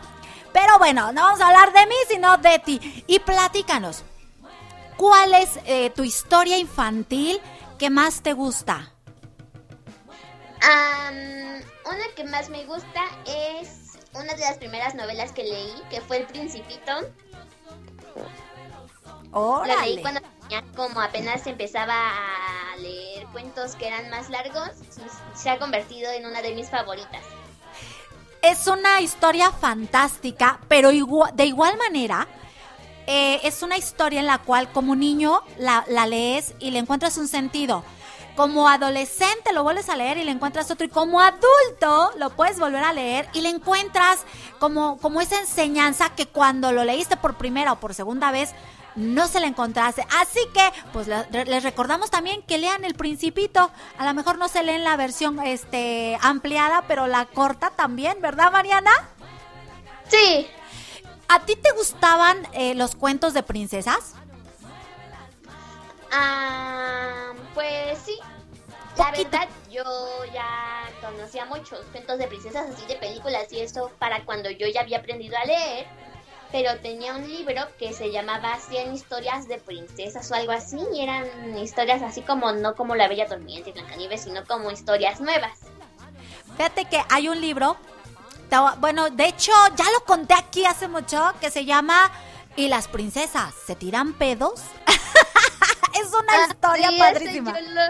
Pero 0.52 0.78
bueno, 0.78 1.12
no 1.12 1.22
vamos 1.22 1.40
a 1.40 1.46
hablar 1.46 1.72
de 1.72 1.86
mí, 1.86 1.94
sino 2.08 2.36
de 2.38 2.58
ti. 2.58 3.04
Y 3.06 3.18
platícanos, 3.20 4.02
¿cuál 4.96 5.34
es 5.34 5.50
eh, 5.66 5.90
tu 5.94 6.02
historia 6.02 6.58
infantil 6.58 7.40
que 7.78 7.90
más 7.90 8.22
te 8.22 8.32
gusta? 8.32 8.92
Am, 10.60 11.14
una 11.86 12.04
que 12.16 12.24
más 12.24 12.48
me 12.50 12.64
gusta 12.64 13.02
es 13.26 13.98
una 14.14 14.34
de 14.34 14.40
las 14.40 14.58
primeras 14.58 14.94
novelas 14.94 15.32
que 15.32 15.44
leí, 15.44 15.72
que 15.90 16.00
fue 16.00 16.18
El 16.18 16.26
Principito. 16.26 16.92
La 18.14 18.22
leí 19.30 19.30
Órale. 19.32 20.00
cuando 20.02 20.20
tenía 20.42 20.64
como 20.74 21.00
apenas 21.00 21.46
empezaba 21.46 21.94
a 22.72 22.76
leer 22.78 23.26
cuentos 23.28 23.74
que 23.76 23.86
eran 23.86 24.08
más 24.10 24.30
largos 24.30 24.70
se 25.34 25.50
ha 25.50 25.58
convertido 25.58 26.10
en 26.10 26.26
una 26.26 26.40
de 26.42 26.54
mis 26.54 26.70
favoritas. 26.70 27.22
Es 28.40 28.66
una 28.66 29.00
historia 29.00 29.50
fantástica, 29.52 30.60
pero 30.68 30.90
igua- 30.92 31.30
de 31.32 31.44
igual 31.44 31.76
manera, 31.76 32.26
eh, 33.10 33.40
es 33.42 33.62
una 33.62 33.78
historia 33.78 34.20
en 34.20 34.26
la 34.26 34.36
cual 34.36 34.70
como 34.70 34.94
niño 34.94 35.40
la, 35.56 35.82
la 35.88 36.06
lees 36.06 36.52
y 36.60 36.72
le 36.72 36.78
encuentras 36.78 37.16
un 37.16 37.26
sentido. 37.26 37.82
Como 38.36 38.68
adolescente 38.68 39.54
lo 39.54 39.62
vuelves 39.62 39.88
a 39.88 39.96
leer 39.96 40.18
y 40.18 40.24
le 40.24 40.30
encuentras 40.30 40.70
otro. 40.70 40.84
Y 40.84 40.90
como 40.90 41.22
adulto 41.22 42.10
lo 42.18 42.28
puedes 42.36 42.60
volver 42.60 42.84
a 42.84 42.92
leer 42.92 43.26
y 43.32 43.40
le 43.40 43.48
encuentras 43.48 44.18
como, 44.60 44.98
como 44.98 45.22
esa 45.22 45.40
enseñanza 45.40 46.10
que 46.10 46.26
cuando 46.26 46.70
lo 46.70 46.84
leíste 46.84 47.16
por 47.16 47.38
primera 47.38 47.72
o 47.72 47.80
por 47.80 47.94
segunda 47.94 48.30
vez 48.30 48.54
no 48.94 49.26
se 49.26 49.40
la 49.40 49.46
encontraste. 49.46 50.06
Así 50.20 50.40
que, 50.52 50.70
pues 50.92 51.08
les 51.08 51.62
recordamos 51.62 52.10
también 52.10 52.42
que 52.42 52.58
lean 52.58 52.84
El 52.84 52.94
Principito. 52.94 53.70
A 53.96 54.04
lo 54.04 54.12
mejor 54.12 54.36
no 54.36 54.48
se 54.48 54.62
leen 54.62 54.84
la 54.84 54.98
versión 54.98 55.40
este, 55.40 56.18
ampliada, 56.20 56.84
pero 56.86 57.06
la 57.06 57.24
corta 57.24 57.70
también, 57.70 58.20
¿verdad, 58.20 58.52
Mariana? 58.52 58.90
Sí, 60.08 60.46
¿A 61.28 61.40
ti 61.40 61.56
te 61.56 61.70
gustaban 61.72 62.46
eh, 62.54 62.74
los 62.74 62.94
cuentos 62.94 63.34
de 63.34 63.42
princesas? 63.42 64.14
Ah, 66.10 67.32
pues 67.54 67.98
sí. 67.98 68.18
La 68.96 69.12
verdad, 69.12 69.48
yo 69.70 69.84
ya 70.32 70.90
conocía 71.02 71.44
muchos 71.44 71.80
cuentos 71.92 72.18
de 72.18 72.26
princesas 72.26 72.70
así 72.70 72.84
de 72.86 72.96
películas 72.96 73.52
y 73.52 73.60
eso 73.60 73.92
para 73.98 74.24
cuando 74.24 74.50
yo 74.50 74.66
ya 74.66 74.80
había 74.80 74.98
aprendido 74.98 75.36
a 75.36 75.44
leer. 75.44 75.86
Pero 76.50 76.78
tenía 76.80 77.14
un 77.14 77.28
libro 77.28 77.60
que 77.78 77.92
se 77.92 78.10
llamaba 78.10 78.56
100 78.56 78.94
historias 78.94 79.46
de 79.48 79.58
princesas 79.58 80.30
o 80.30 80.34
algo 80.34 80.52
así. 80.52 80.78
Y 80.94 81.02
eran 81.02 81.58
historias 81.58 82.00
así 82.00 82.22
como, 82.22 82.52
no 82.52 82.74
como 82.74 82.96
La 82.96 83.06
Bella 83.06 83.26
Durmiente 83.26 83.68
y 83.68 83.72
Blancanieves, 83.74 84.22
sino 84.22 84.46
como 84.46 84.70
historias 84.70 85.20
nuevas. 85.20 85.58
Fíjate 86.56 86.86
que 86.86 87.02
hay 87.10 87.28
un 87.28 87.40
libro, 87.40 87.76
bueno, 88.78 89.10
de 89.10 89.26
hecho 89.26 89.52
ya 89.76 89.84
lo 89.92 90.04
conté 90.04 90.34
aquí 90.34 90.64
hace 90.64 90.88
mucho, 90.88 91.32
que 91.40 91.50
se 91.50 91.64
llama 91.64 92.10
¿Y 92.56 92.68
las 92.68 92.88
princesas 92.88 93.54
se 93.66 93.76
tiran 93.76 94.14
pedos? 94.14 94.60
es 95.94 96.08
una 96.08 96.32
Ah, 96.32 96.46
historia 96.50 96.90
sí, 96.90 96.98
padrísima. 96.98 97.52
Yo 97.58 97.66
lo, 97.70 97.82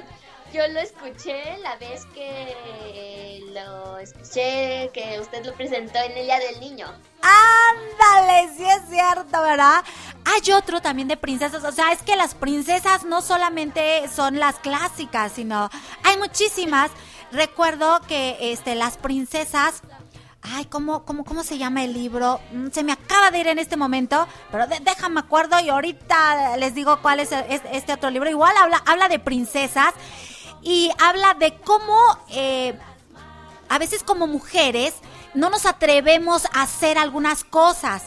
yo 0.52 0.68
lo 0.72 0.80
escuché 0.80 1.58
la 1.58 1.76
vez 1.76 2.04
que 2.14 3.40
lo 3.52 3.98
escuché, 3.98 4.90
que 4.92 5.18
usted 5.20 5.44
lo 5.44 5.54
presentó 5.54 5.98
en 5.98 6.12
el 6.12 6.24
Día 6.24 6.38
del 6.38 6.60
Niño. 6.60 6.86
Ándale, 7.22 8.50
sí 8.56 8.64
es 8.64 8.82
cierto, 8.90 9.42
¿verdad? 9.42 9.84
Hay 10.24 10.52
otro 10.52 10.80
también 10.80 11.08
de 11.08 11.16
princesas, 11.16 11.64
o 11.64 11.72
sea, 11.72 11.92
es 11.92 12.02
que 12.02 12.16
las 12.16 12.34
princesas 12.34 13.04
no 13.04 13.22
solamente 13.22 14.06
son 14.14 14.38
las 14.38 14.56
clásicas, 14.56 15.32
sino 15.32 15.70
hay 16.04 16.16
muchísimas. 16.18 16.90
Recuerdo 17.32 18.00
que 18.08 18.36
este 18.52 18.74
las 18.74 18.96
princesas 18.96 19.82
Ay, 20.54 20.64
¿cómo, 20.66 21.04
cómo, 21.04 21.24
¿cómo 21.24 21.42
se 21.44 21.58
llama 21.58 21.84
el 21.84 21.92
libro? 21.92 22.40
Mm, 22.52 22.68
Se 22.70 22.82
me 22.82 22.92
acaba 22.92 23.30
de 23.30 23.40
ir 23.40 23.48
en 23.48 23.58
este 23.58 23.76
momento, 23.76 24.26
pero 24.50 24.66
déjame 24.66 25.20
acuerdo 25.20 25.58
y 25.60 25.68
ahorita 25.68 26.56
les 26.56 26.74
digo 26.74 27.00
cuál 27.02 27.20
es- 27.20 27.32
este 27.72 27.92
otro 27.92 28.10
libro. 28.10 28.30
Igual 28.30 28.54
habla, 28.56 28.82
habla 28.86 29.08
de 29.08 29.18
princesas 29.18 29.92
y 30.62 30.90
habla 31.00 31.34
de 31.34 31.56
cómo 31.58 31.96
eh, 32.30 32.78
a 33.68 33.78
veces 33.78 34.02
como 34.02 34.26
mujeres 34.26 34.94
no 35.34 35.50
nos 35.50 35.66
atrevemos 35.66 36.46
a 36.54 36.62
hacer 36.62 36.98
algunas 36.98 37.44
cosas. 37.44 38.04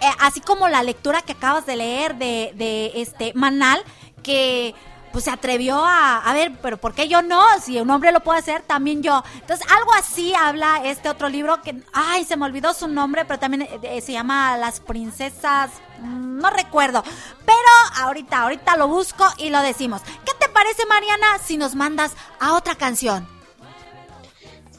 Eh, 0.00 0.06
así 0.20 0.40
como 0.40 0.68
la 0.68 0.82
lectura 0.82 1.22
que 1.22 1.32
acabas 1.32 1.64
de 1.66 1.76
leer 1.76 2.16
de, 2.16 2.52
de 2.56 2.92
este 2.96 3.32
Manal, 3.34 3.82
que 4.22 4.74
pues 5.16 5.24
se 5.24 5.30
atrevió 5.30 5.82
a, 5.82 6.18
a 6.18 6.34
ver, 6.34 6.52
pero 6.60 6.76
¿por 6.76 6.92
qué 6.92 7.08
yo 7.08 7.22
no? 7.22 7.42
Si 7.62 7.80
un 7.80 7.88
hombre 7.88 8.12
lo 8.12 8.20
puede 8.20 8.38
hacer, 8.38 8.60
también 8.60 9.02
yo. 9.02 9.24
Entonces, 9.40 9.66
algo 9.70 9.94
así 9.94 10.34
habla 10.34 10.82
este 10.84 11.08
otro 11.08 11.30
libro 11.30 11.62
que, 11.62 11.74
ay, 11.94 12.26
se 12.26 12.36
me 12.36 12.44
olvidó 12.44 12.74
su 12.74 12.86
nombre, 12.86 13.24
pero 13.24 13.38
también 13.38 13.62
eh, 13.62 13.80
eh, 13.82 14.02
se 14.02 14.12
llama 14.12 14.58
Las 14.58 14.80
Princesas, 14.80 15.70
mm, 16.00 16.36
no 16.38 16.50
recuerdo. 16.50 17.02
Pero 17.46 18.04
ahorita, 18.04 18.42
ahorita 18.42 18.76
lo 18.76 18.88
busco 18.88 19.24
y 19.38 19.48
lo 19.48 19.62
decimos. 19.62 20.02
¿Qué 20.02 20.32
te 20.38 20.50
parece, 20.50 20.84
Mariana, 20.84 21.38
si 21.42 21.56
nos 21.56 21.74
mandas 21.74 22.12
a 22.38 22.52
otra 22.52 22.74
canción? 22.74 23.26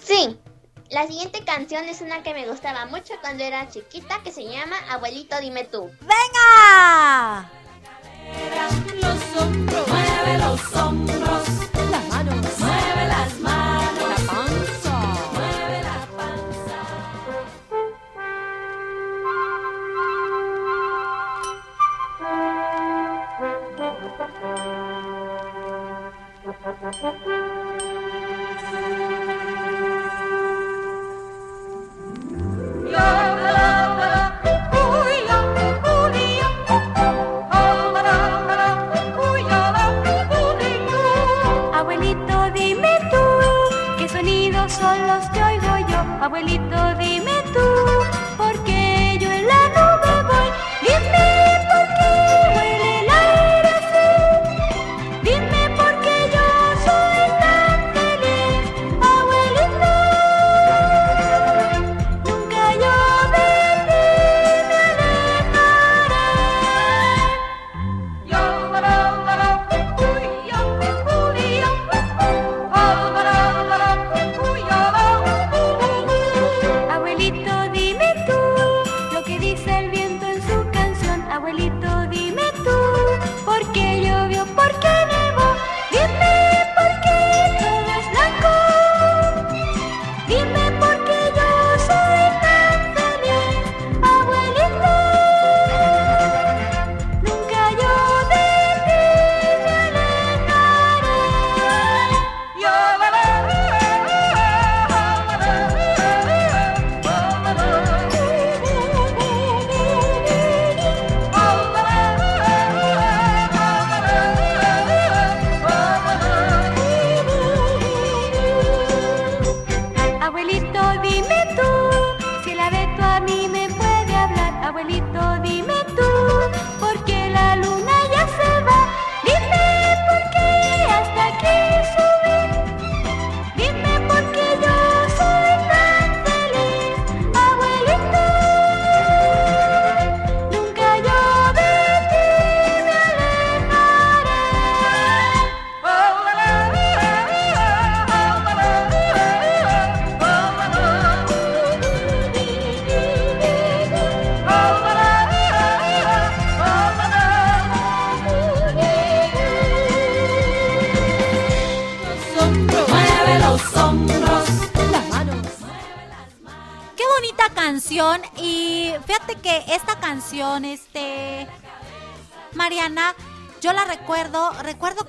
Sí. 0.05 0.39
La 0.91 1.07
siguiente 1.07 1.43
canción 1.45 1.83
es 1.85 2.01
una 2.01 2.21
que 2.21 2.35
me 2.35 2.47
gustaba 2.47 2.85
mucho 2.85 3.15
cuando 3.21 3.43
era 3.43 3.67
chiquita, 3.69 4.21
que 4.21 4.31
se 4.31 4.43
llama 4.43 4.75
Abuelito, 4.91 5.39
dime 5.39 5.63
tú. 5.63 5.89
¡Venga! 6.01 7.49
Los 9.01 9.41
hombros, 9.41 10.06
mueve 10.37 10.51
los 10.51 10.75
hombros, 10.75 11.47
las 11.91 12.07
manos, 12.09 12.35
mueve 12.59 13.07
las 13.07 13.39
manos, 13.39 14.09
la 14.09 14.15
panza. 14.33 14.95
mueve 15.33 15.79
la 15.83 15.97
panza. 26.91 27.46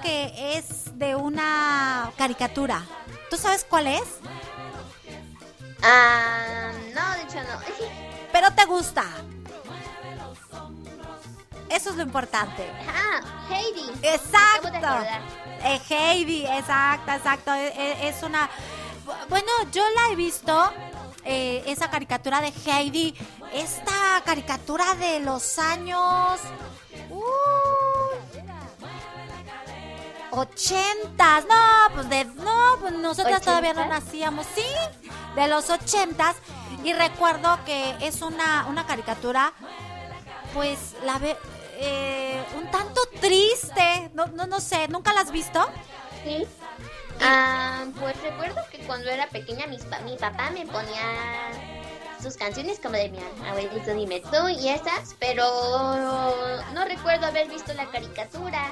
Que 0.03 0.57
es 0.57 0.99
de 0.99 1.15
una 1.15 2.13
caricatura. 2.17 2.85
¿Tú 3.31 3.37
sabes 3.37 3.65
cuál 3.69 3.87
es? 3.89 4.03
Ah, 5.83 6.71
no, 6.95 7.13
de 7.15 7.23
hecho 7.23 7.37
no. 7.37 7.61
Pero 8.33 8.51
te 8.53 8.65
gusta. 8.65 9.05
Eso 11.69 11.91
es 11.91 11.97
lo 11.97 12.03
importante. 12.03 12.71
Ah, 12.89 13.21
Heidi. 13.51 13.91
Exacto. 14.03 15.07
Eh, 15.63 15.81
Heidi, 15.91 16.47
exacto, 16.47 17.13
exacto. 17.13 17.55
Eh, 17.55 17.73
eh, 17.77 18.09
Es 18.09 18.23
una. 18.23 18.49
Bueno, 19.29 19.49
yo 19.73 19.83
la 19.91 20.13
he 20.13 20.17
visto, 20.17 20.73
eh, 21.25 21.63
esa 21.67 21.91
caricatura 21.91 22.41
de 22.41 22.53
Heidi. 22.67 23.15
Esta 23.53 24.23
caricatura 24.25 24.95
de 24.95 25.21
los 25.21 25.59
años. 25.59 26.41
Uh, 27.11 27.23
ochentas. 30.31 31.45
No, 31.47 31.95
pues 31.95 32.09
de. 32.09 32.25
No, 32.25 32.77
pues 32.81 32.93
nosotras 32.95 33.41
todavía 33.43 33.73
no 33.75 33.87
nacíamos. 33.87 34.47
Sí, 34.55 34.65
de 35.35 35.49
los 35.49 35.71
ochentas. 35.71 36.37
Y 36.85 36.93
recuerdo 36.93 37.59
que 37.65 37.97
es 38.01 38.23
una, 38.23 38.67
una 38.69 38.87
caricatura 38.87 39.53
pues 40.55 40.95
la 41.05 41.19
ve 41.19 41.37
eh, 41.81 42.43
un 42.57 42.71
tanto 42.71 43.01
triste. 43.21 44.11
No, 44.15 44.27
no, 44.27 44.47
no 44.47 44.61
sé, 44.61 44.89
¿nunca 44.89 45.13
la 45.13 45.21
has 45.23 45.31
visto? 45.33 45.69
Sí. 46.25 46.47
Ah, 47.21 47.85
pues 48.01 48.21
recuerdo 48.23 48.61
que 48.71 48.79
cuando 48.87 49.11
era 49.11 49.27
pequeña 49.29 49.67
mis 49.67 49.83
pa- 49.85 49.99
mi 50.01 50.17
papá 50.17 50.51
me 50.51 50.65
ponía 50.67 51.78
sus 52.23 52.37
canciones 52.37 52.79
como 52.81 52.95
de 52.97 53.09
mi 53.11 53.19
abuelito 53.49 53.95
dime 53.95 54.21
tú 54.21 54.49
y 54.49 54.69
esas, 54.69 55.15
pero 55.19 55.45
no 56.73 56.85
recuerdo 56.85 57.27
haber 57.27 57.49
visto 57.49 57.73
la 57.75 57.87
caricatura. 57.91 58.71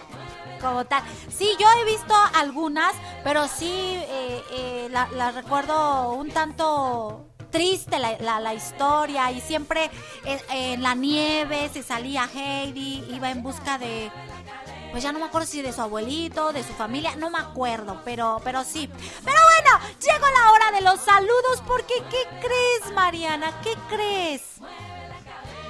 Como 0.60 0.84
tal. 0.86 1.02
Sí, 1.28 1.50
yo 1.60 1.66
he 1.80 1.84
visto 1.84 2.14
algunas, 2.34 2.94
pero 3.22 3.46
sí 3.46 3.70
eh, 3.70 4.42
eh, 4.52 4.88
la, 4.90 5.30
recuerdo 5.30 6.12
un 6.12 6.30
tanto 6.30 7.26
triste 7.50 7.98
la, 7.98 8.16
la- 8.18 8.40
la 8.40 8.54
historia 8.54 9.30
y 9.30 9.40
siempre 9.40 9.90
en 10.50 10.82
la 10.82 10.94
nieve 10.94 11.70
se 11.72 11.82
salía 11.82 12.28
Heidi, 12.34 13.04
iba 13.14 13.30
en 13.30 13.42
busca 13.42 13.78
de 13.78 14.10
pues 14.90 15.02
ya 15.02 15.12
no 15.12 15.18
me 15.18 15.26
acuerdo 15.26 15.46
si 15.46 15.62
de 15.62 15.72
su 15.72 15.82
abuelito, 15.82 16.52
de 16.52 16.62
su 16.62 16.72
familia, 16.72 17.16
no 17.16 17.30
me 17.30 17.38
acuerdo, 17.38 18.00
pero, 18.04 18.40
pero 18.44 18.64
sí. 18.64 18.90
Pero 19.24 19.38
bueno, 19.42 19.86
llegó 20.00 20.26
la 20.26 20.52
hora 20.52 20.72
de 20.72 20.80
los 20.82 21.00
saludos 21.00 21.62
porque 21.66 21.94
¿qué 22.10 22.26
crees, 22.40 22.94
Mariana? 22.94 23.60
¿Qué 23.62 23.74
crees? 23.88 24.42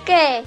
¿Qué? 0.05 0.45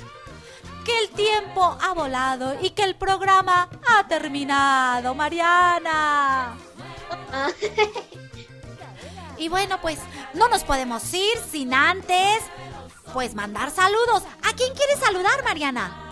Que 0.86 0.99
el 1.03 1.09
tiempo 1.09 1.78
ha 1.82 1.93
volado 1.93 2.55
y 2.61 2.72
que 2.72 2.84
el 2.84 2.95
programa 2.95 3.70
ha 3.88 4.07
terminado, 4.07 5.13
Mariana. 5.13 6.57
Y 9.39 9.47
bueno, 9.47 9.80
pues 9.82 9.99
no 10.34 10.49
nos 10.49 10.65
podemos 10.65 11.13
ir 11.13 11.38
sin 11.49 11.74
antes, 11.74 12.43
pues 13.13 13.36
mandar 13.36 13.72
saludos. 13.72 14.24
¿A 14.43 14.53
quién 14.53 14.74
quieres 14.74 14.99
saludar, 14.99 15.43
Mariana? 15.45 16.09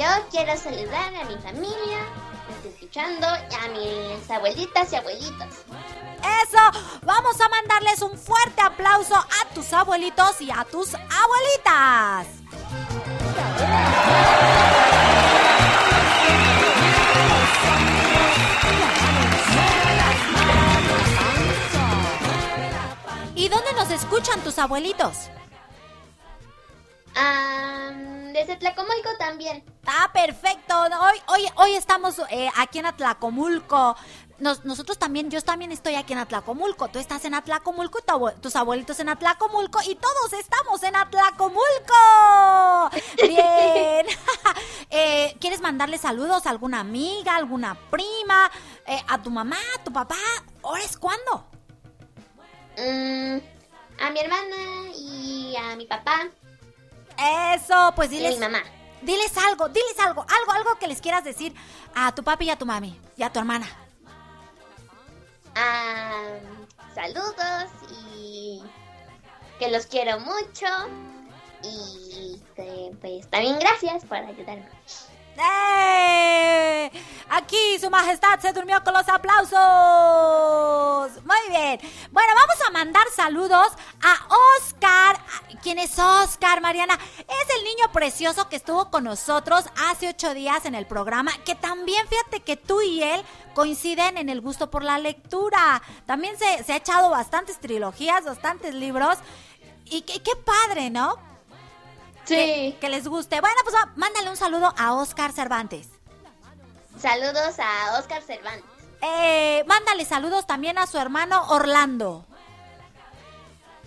Yo 0.00 0.06
quiero 0.30 0.56
saludar 0.56 1.14
a 1.14 1.24
mi 1.24 1.36
familia, 1.42 1.98
escuchando, 2.64 3.26
y 3.50 3.54
a 3.54 3.68
mis 3.68 4.30
abuelitas 4.30 4.90
y 4.94 4.96
abuelitos. 4.96 5.48
Eso, 6.42 6.80
vamos 7.02 7.38
a 7.38 7.48
mandarles 7.50 8.00
un 8.00 8.16
fuerte 8.16 8.62
aplauso 8.62 9.14
a 9.14 9.54
tus 9.54 9.70
abuelitos 9.74 10.40
y 10.40 10.50
a 10.50 10.64
tus 10.64 10.94
abuelitas. 10.94 12.28
¿Y 23.34 23.48
dónde 23.50 23.72
nos 23.74 23.90
escuchan 23.90 24.40
tus 24.40 24.58
abuelitos? 24.58 25.28
Ah, 27.14 27.90
desde 28.32 28.56
Tlacomulco 28.56 29.10
también. 29.18 29.62
Ah, 29.86 30.10
perfecto. 30.12 30.74
Hoy, 30.78 31.18
hoy, 31.28 31.46
hoy 31.56 31.74
estamos 31.74 32.20
eh, 32.30 32.48
aquí 32.56 32.78
en 32.78 32.86
Atlacomulco. 32.86 33.96
Nos- 34.38 34.64
nosotros 34.64 34.98
también, 34.98 35.30
yo 35.30 35.40
también 35.42 35.72
estoy 35.72 35.94
aquí 35.96 36.12
en 36.12 36.18
Atlacomulco. 36.20 36.88
Tú 36.88 36.98
estás 36.98 37.24
en 37.24 37.34
Atlacomulco 37.34 37.98
y 37.98 38.02
tu 38.02 38.40
tus 38.40 38.56
abuelitos 38.56 39.00
en 39.00 39.08
Atlacomulco 39.08 39.80
y 39.86 39.94
todos 39.96 40.32
estamos 40.34 40.82
en 40.82 40.96
Atlacomulco. 40.96 41.60
Bien. 43.22 44.06
Eh, 44.92 45.36
¿Quieres 45.40 45.60
mandarle 45.60 45.98
saludos 45.98 46.46
a 46.46 46.50
alguna 46.50 46.80
amiga, 46.80 47.36
alguna 47.36 47.76
prima, 47.90 48.50
eh, 48.86 49.00
a 49.06 49.22
tu 49.22 49.30
mamá, 49.30 49.56
a 49.78 49.84
tu 49.84 49.92
papá? 49.92 50.16
¿Ahora 50.64 50.82
es 50.82 50.96
cuándo? 50.96 51.46
Mm, 52.76 53.38
a 54.02 54.10
mi 54.10 54.18
hermana 54.18 54.56
y 54.98 55.54
a 55.56 55.76
mi 55.76 55.86
papá 55.86 56.26
Eso, 57.54 57.92
pues 57.94 58.10
y 58.10 58.16
a 58.16 58.18
diles. 58.18 58.34
mi 58.34 58.40
mamá. 58.40 58.62
Diles 59.02 59.36
algo, 59.38 59.68
diles 59.68 59.98
algo, 59.98 60.24
algo, 60.28 60.52
algo 60.52 60.78
que 60.78 60.86
les 60.86 61.00
quieras 61.00 61.24
decir 61.24 61.54
a 61.94 62.14
tu 62.14 62.22
papi 62.22 62.46
y 62.46 62.50
a 62.50 62.56
tu 62.56 62.66
mami 62.66 62.98
y 63.16 63.22
a 63.22 63.32
tu 63.32 63.38
hermana. 63.38 63.66
Ah, 65.54 66.38
saludos 66.94 67.70
y 67.90 68.62
que 69.58 69.70
los 69.70 69.86
quiero 69.86 70.20
mucho. 70.20 70.66
Y 71.62 72.40
pues 73.00 73.28
también 73.30 73.58
gracias 73.58 74.04
por 74.04 74.18
ayudarme. 74.18 74.68
¡Eh! 75.36 76.90
Aquí 77.32 77.78
su 77.80 77.88
majestad 77.88 78.40
se 78.40 78.52
durmió 78.52 78.82
con 78.82 78.92
los 78.92 79.08
aplausos. 79.08 79.52
Muy 81.24 81.48
bien. 81.48 81.80
Bueno, 82.10 82.32
vamos 82.34 82.56
a 82.66 82.72
mandar 82.72 83.04
saludos 83.14 83.68
a 84.02 84.16
Oscar. 84.58 85.16
¿Quién 85.62 85.78
es 85.78 85.96
Oscar, 85.96 86.60
Mariana? 86.60 86.98
Es 87.18 87.56
el 87.56 87.62
niño 87.64 87.92
precioso 87.92 88.48
que 88.48 88.56
estuvo 88.56 88.90
con 88.90 89.04
nosotros 89.04 89.64
hace 89.88 90.08
ocho 90.08 90.34
días 90.34 90.64
en 90.64 90.74
el 90.74 90.86
programa. 90.86 91.30
Que 91.44 91.54
también, 91.54 92.04
fíjate 92.08 92.40
que 92.40 92.56
tú 92.56 92.80
y 92.80 93.00
él 93.02 93.24
coinciden 93.54 94.18
en 94.18 94.28
el 94.28 94.40
gusto 94.40 94.68
por 94.68 94.82
la 94.82 94.98
lectura. 94.98 95.80
También 96.06 96.36
se, 96.36 96.64
se 96.64 96.72
ha 96.72 96.76
echado 96.76 97.10
bastantes 97.10 97.60
trilogías, 97.60 98.24
bastantes 98.24 98.74
libros. 98.74 99.18
Y 99.84 100.02
qué, 100.02 100.20
qué 100.20 100.32
padre, 100.34 100.90
¿no? 100.90 101.29
Sí. 102.36 102.76
Que 102.80 102.88
les 102.88 103.06
guste. 103.08 103.40
Bueno, 103.40 103.56
pues 103.64 103.74
mándale 103.96 104.30
un 104.30 104.36
saludo 104.36 104.72
a 104.76 104.92
Oscar 104.94 105.32
Cervantes. 105.32 105.88
Saludos 106.98 107.58
a 107.58 107.98
Oscar 107.98 108.22
Cervantes. 108.22 108.64
Eh, 109.02 109.64
mándale 109.66 110.04
saludos 110.04 110.46
también 110.46 110.76
a 110.78 110.86
su 110.86 110.98
hermano 110.98 111.42
Orlando. 111.48 112.26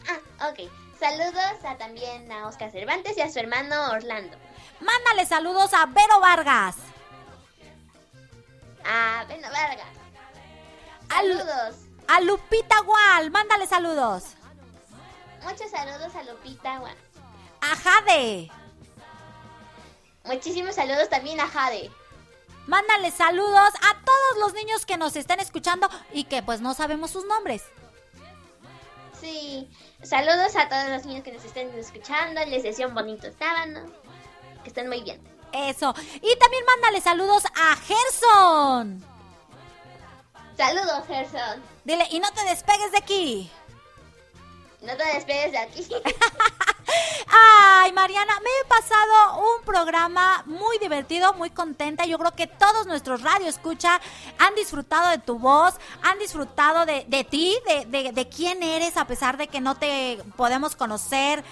Ah, 0.10 0.50
ok. 0.50 0.70
Saludos 1.00 1.66
a, 1.66 1.78
también 1.78 2.32
a 2.32 2.48
Oscar 2.48 2.72
Cervantes 2.72 3.18
y 3.18 3.22
a 3.22 3.32
su 3.32 3.40
hermano 3.40 3.92
Orlando. 3.92 4.38
Mándale 4.80 5.26
saludos 5.26 5.74
a 5.74 5.86
Vero 5.86 6.20
Vargas. 6.20 6.76
A 8.86 9.24
Beno 9.28 9.48
Vargas. 9.50 9.88
A, 11.10 11.24
Lu- 11.24 11.38
Saludos. 11.38 11.76
a 12.08 12.22
Lupita 12.22 12.80
Gual. 12.82 13.32
Mándale 13.32 13.68
saludos. 13.68 14.24
Muchos 15.44 15.70
saludos 15.70 16.16
a 16.16 16.24
Lupita. 16.24 16.80
Gua- 16.80 16.96
A 17.64 17.78
Jade. 17.78 18.52
Muchísimos 20.26 20.76
saludos 20.76 21.10
también 21.10 21.40
a 21.40 21.48
Jade. 21.48 21.90
Mándale 22.68 23.10
saludos 23.12 23.74
a 23.82 24.04
todos 24.04 24.38
los 24.40 24.54
niños 24.54 24.86
que 24.86 24.98
nos 24.98 25.16
estén 25.16 25.40
escuchando 25.40 25.90
y 26.12 26.26
que 26.26 26.44
pues 26.44 26.60
no 26.60 26.74
sabemos 26.74 27.12
sus 27.12 27.26
nombres. 27.26 27.64
Sí. 29.22 29.70
Saludos 30.02 30.58
a 30.58 30.68
todos 30.68 30.90
los 30.90 31.06
niños 31.06 31.24
que 31.24 31.32
nos 31.32 31.46
estén 31.46 31.74
escuchando. 31.80 32.44
Les 32.46 32.64
deseo 32.64 32.90
un 32.90 32.96
bonito 32.96 33.28
sábado. 33.40 33.86
Que 34.64 34.68
estén 34.68 34.90
muy 34.90 35.02
bien. 35.02 35.22
Eso. 35.54 35.94
Y 36.22 36.36
también 36.36 36.66
mándale 36.66 37.00
saludos 37.00 37.46
a 37.46 37.78
Gerson. 37.78 39.06
Saludos, 40.58 41.08
Gerson. 41.08 41.64
Dile, 41.86 42.08
y 42.12 42.20
no 42.20 42.30
te 42.34 42.44
despegues 42.44 42.92
de 42.92 42.98
aquí. 42.98 43.52
No 44.82 44.98
te 44.98 45.06
despegues 45.14 45.52
de 45.54 45.58
aquí. 45.58 45.88
Ay, 47.30 47.92
Mariana, 47.94 48.34
me 48.42 48.50
he 48.62 48.66
pasado 48.68 49.40
un 49.58 49.66
programa 49.66 50.44
muy 50.46 50.78
divertido, 50.80 51.34
muy 51.34 51.50
contenta. 51.50 52.06
Yo 52.06 52.18
creo 52.20 52.36
que 52.36 52.48
todos 52.48 52.86
nuestros 52.88 53.22
radio 53.22 53.48
escucha 53.48 54.00
han 54.40 54.56
disfrutado 54.56 55.10
de 55.10 55.18
tu 55.18 55.40
voz, 55.40 55.76
han 56.02 56.20
disfrutado 56.20 56.86
de, 56.86 57.06
de 57.08 57.24
ti, 57.24 57.58
de, 57.88 58.12
de- 58.12 58.30
quién 58.30 58.64
eres, 58.64 58.98
a 58.98 59.06
pesar 59.06 59.38
de 59.38 59.48
que 59.48 59.60
no 59.62 59.76
te 59.76 60.18
podemos 60.38 60.76
conocer 60.76 61.44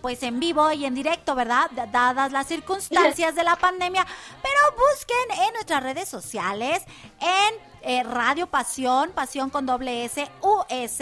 pues 0.00 0.22
en 0.22 0.38
vivo 0.40 0.70
y 0.72 0.84
en 0.84 0.94
directo, 0.94 1.34
¿verdad? 1.34 1.70
Dadas 1.90 2.30
las 2.32 2.46
circunstancias 2.46 3.34
de 3.34 3.42
la 3.44 3.56
pandemia. 3.56 4.06
Pero 4.42 4.76
busquen 4.76 5.44
en 5.48 5.52
nuestras 5.54 5.82
redes 5.82 6.08
sociales, 6.08 6.82
en 7.20 7.54
eh, 7.82 8.02
Radio 8.04 8.46
Pasión, 8.46 9.10
Pasión 9.10 9.50
con 9.50 9.66
doble 9.66 10.04
S, 10.04 10.30
US, 10.40 10.98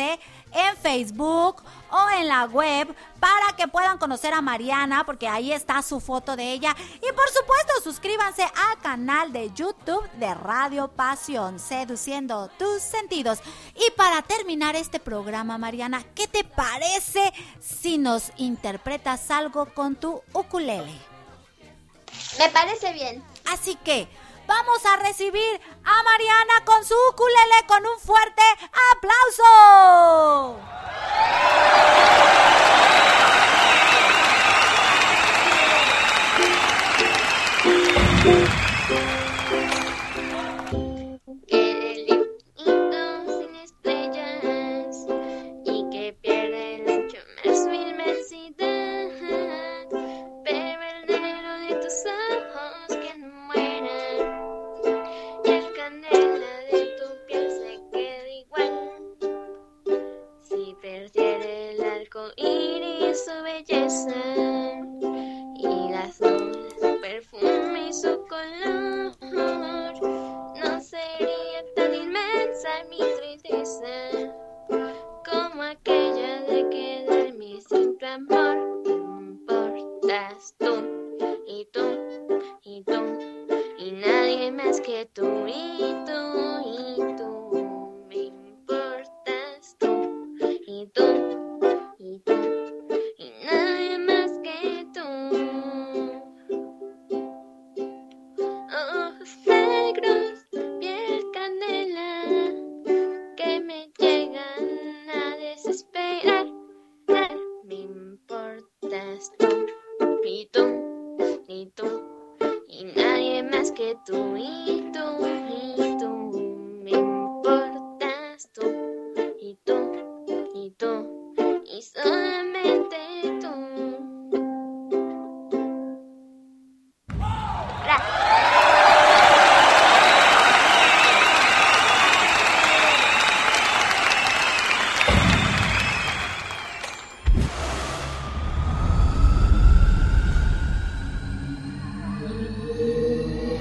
en 0.53 0.77
Facebook 0.77 1.63
o 1.91 2.11
en 2.11 2.29
la 2.29 2.45
web 2.45 2.95
para 3.19 3.57
que 3.57 3.69
puedan 3.69 3.99
conocer 3.99 4.33
a 4.33 4.41
Mariana, 4.41 5.05
porque 5.05 5.29
ahí 5.29 5.53
está 5.53 5.83
su 5.83 6.01
foto 6.01 6.37
de 6.37 6.53
ella. 6.53 6.75
Y 6.97 7.13
por 7.13 7.29
supuesto, 7.29 7.81
suscríbanse 7.83 8.43
al 8.43 8.79
canal 8.81 9.33
de 9.33 9.51
YouTube 9.53 10.09
de 10.13 10.35
Radio 10.35 10.89
Pasión, 10.89 11.59
seduciendo 11.59 12.49
tus 12.59 12.83
sentidos. 12.83 13.41
Y 13.75 13.91
para 13.93 14.23
terminar 14.23 14.77
este 14.77 15.01
programa, 15.01 15.59
Mariana, 15.59 16.05
¿qué 16.15 16.27
te 16.27 16.45
parece 16.45 17.33
si 17.61 17.99
nos 17.99 18.33
interpretas 18.37 19.31
algo 19.31 19.67
con 19.67 19.97
tu 19.97 20.23
ukulele? 20.33 20.95
Me 22.39 22.49
parece 22.49 22.93
bien. 22.93 23.23
Así 23.45 23.77
que 23.77 24.09
vamos 24.51 24.85
a 24.85 24.97
recibir 24.97 25.61
a 25.85 26.03
Mariana 26.03 26.65
con 26.65 26.85
su 26.85 26.95
ukulele 27.11 27.65
con 27.69 27.87
un 27.87 28.01
fuerte 28.01 28.43
aplauso. 28.93 30.59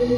Ha 0.09 0.15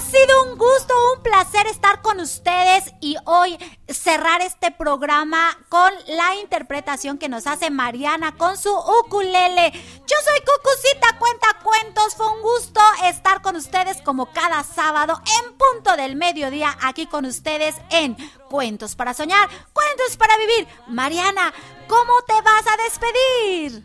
sido 0.00 0.42
un 0.44 0.58
gusto, 0.58 0.94
un 1.14 1.22
placer 1.22 1.68
estar 1.68 2.02
con 2.02 2.18
ustedes 2.18 2.92
y 3.00 3.14
hoy 3.26 3.56
cerrar 3.98 4.40
este 4.42 4.70
programa 4.70 5.58
con 5.68 5.92
la 6.06 6.36
interpretación 6.36 7.18
que 7.18 7.28
nos 7.28 7.46
hace 7.46 7.70
Mariana 7.70 8.36
con 8.36 8.56
su 8.56 8.72
ukulele. 8.72 9.72
Yo 9.72 10.16
soy 10.24 10.40
Cucucita 10.40 11.18
Cuenta 11.18 11.48
Cuentos. 11.62 12.14
Fue 12.14 12.26
un 12.28 12.40
gusto 12.40 12.80
estar 13.04 13.42
con 13.42 13.56
ustedes 13.56 14.00
como 14.02 14.32
cada 14.32 14.62
sábado 14.62 15.20
en 15.42 15.56
punto 15.56 15.96
del 15.96 16.16
mediodía 16.16 16.76
aquí 16.82 17.06
con 17.06 17.24
ustedes 17.24 17.74
en 17.90 18.16
Cuentos 18.48 18.94
para 18.94 19.14
Soñar, 19.14 19.48
Cuentos 19.72 20.16
para 20.16 20.36
Vivir. 20.38 20.68
Mariana, 20.86 21.52
¿cómo 21.88 22.12
te 22.26 22.40
vas 22.40 22.64
a 22.66 22.76
despedir? 22.84 23.84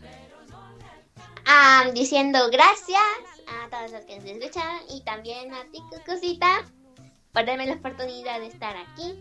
Diciendo 1.92 2.48
gracias 2.50 3.02
a 3.46 3.68
todos 3.68 3.92
los 3.92 4.04
que 4.06 4.16
nos 4.18 4.24
escuchan 4.24 4.80
y 4.88 5.02
también 5.02 5.52
a 5.52 5.64
ti, 5.64 5.80
Cucucita, 5.90 6.64
por 7.32 7.44
darme 7.44 7.66
la 7.66 7.74
oportunidad 7.74 8.40
de 8.40 8.46
estar 8.46 8.76
aquí 8.76 9.20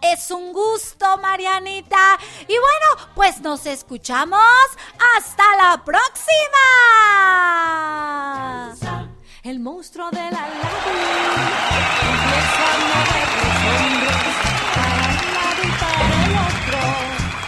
es 0.00 0.30
un 0.30 0.52
gusto, 0.52 1.18
Marianita. 1.18 2.18
Y 2.42 2.54
bueno, 2.58 3.10
pues 3.14 3.40
nos 3.40 3.66
escuchamos. 3.66 4.40
Hasta 5.16 5.44
la 5.56 5.82
próxima. 5.84 6.32
El 9.42 9.60
monstruo 9.60 10.10
de 10.10 10.30
la 10.30 10.30
lágrima. 10.30 10.62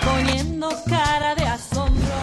poniendo 0.05 0.69
cara 0.87 1.35
de 1.35 1.45
asombro. 1.45 2.15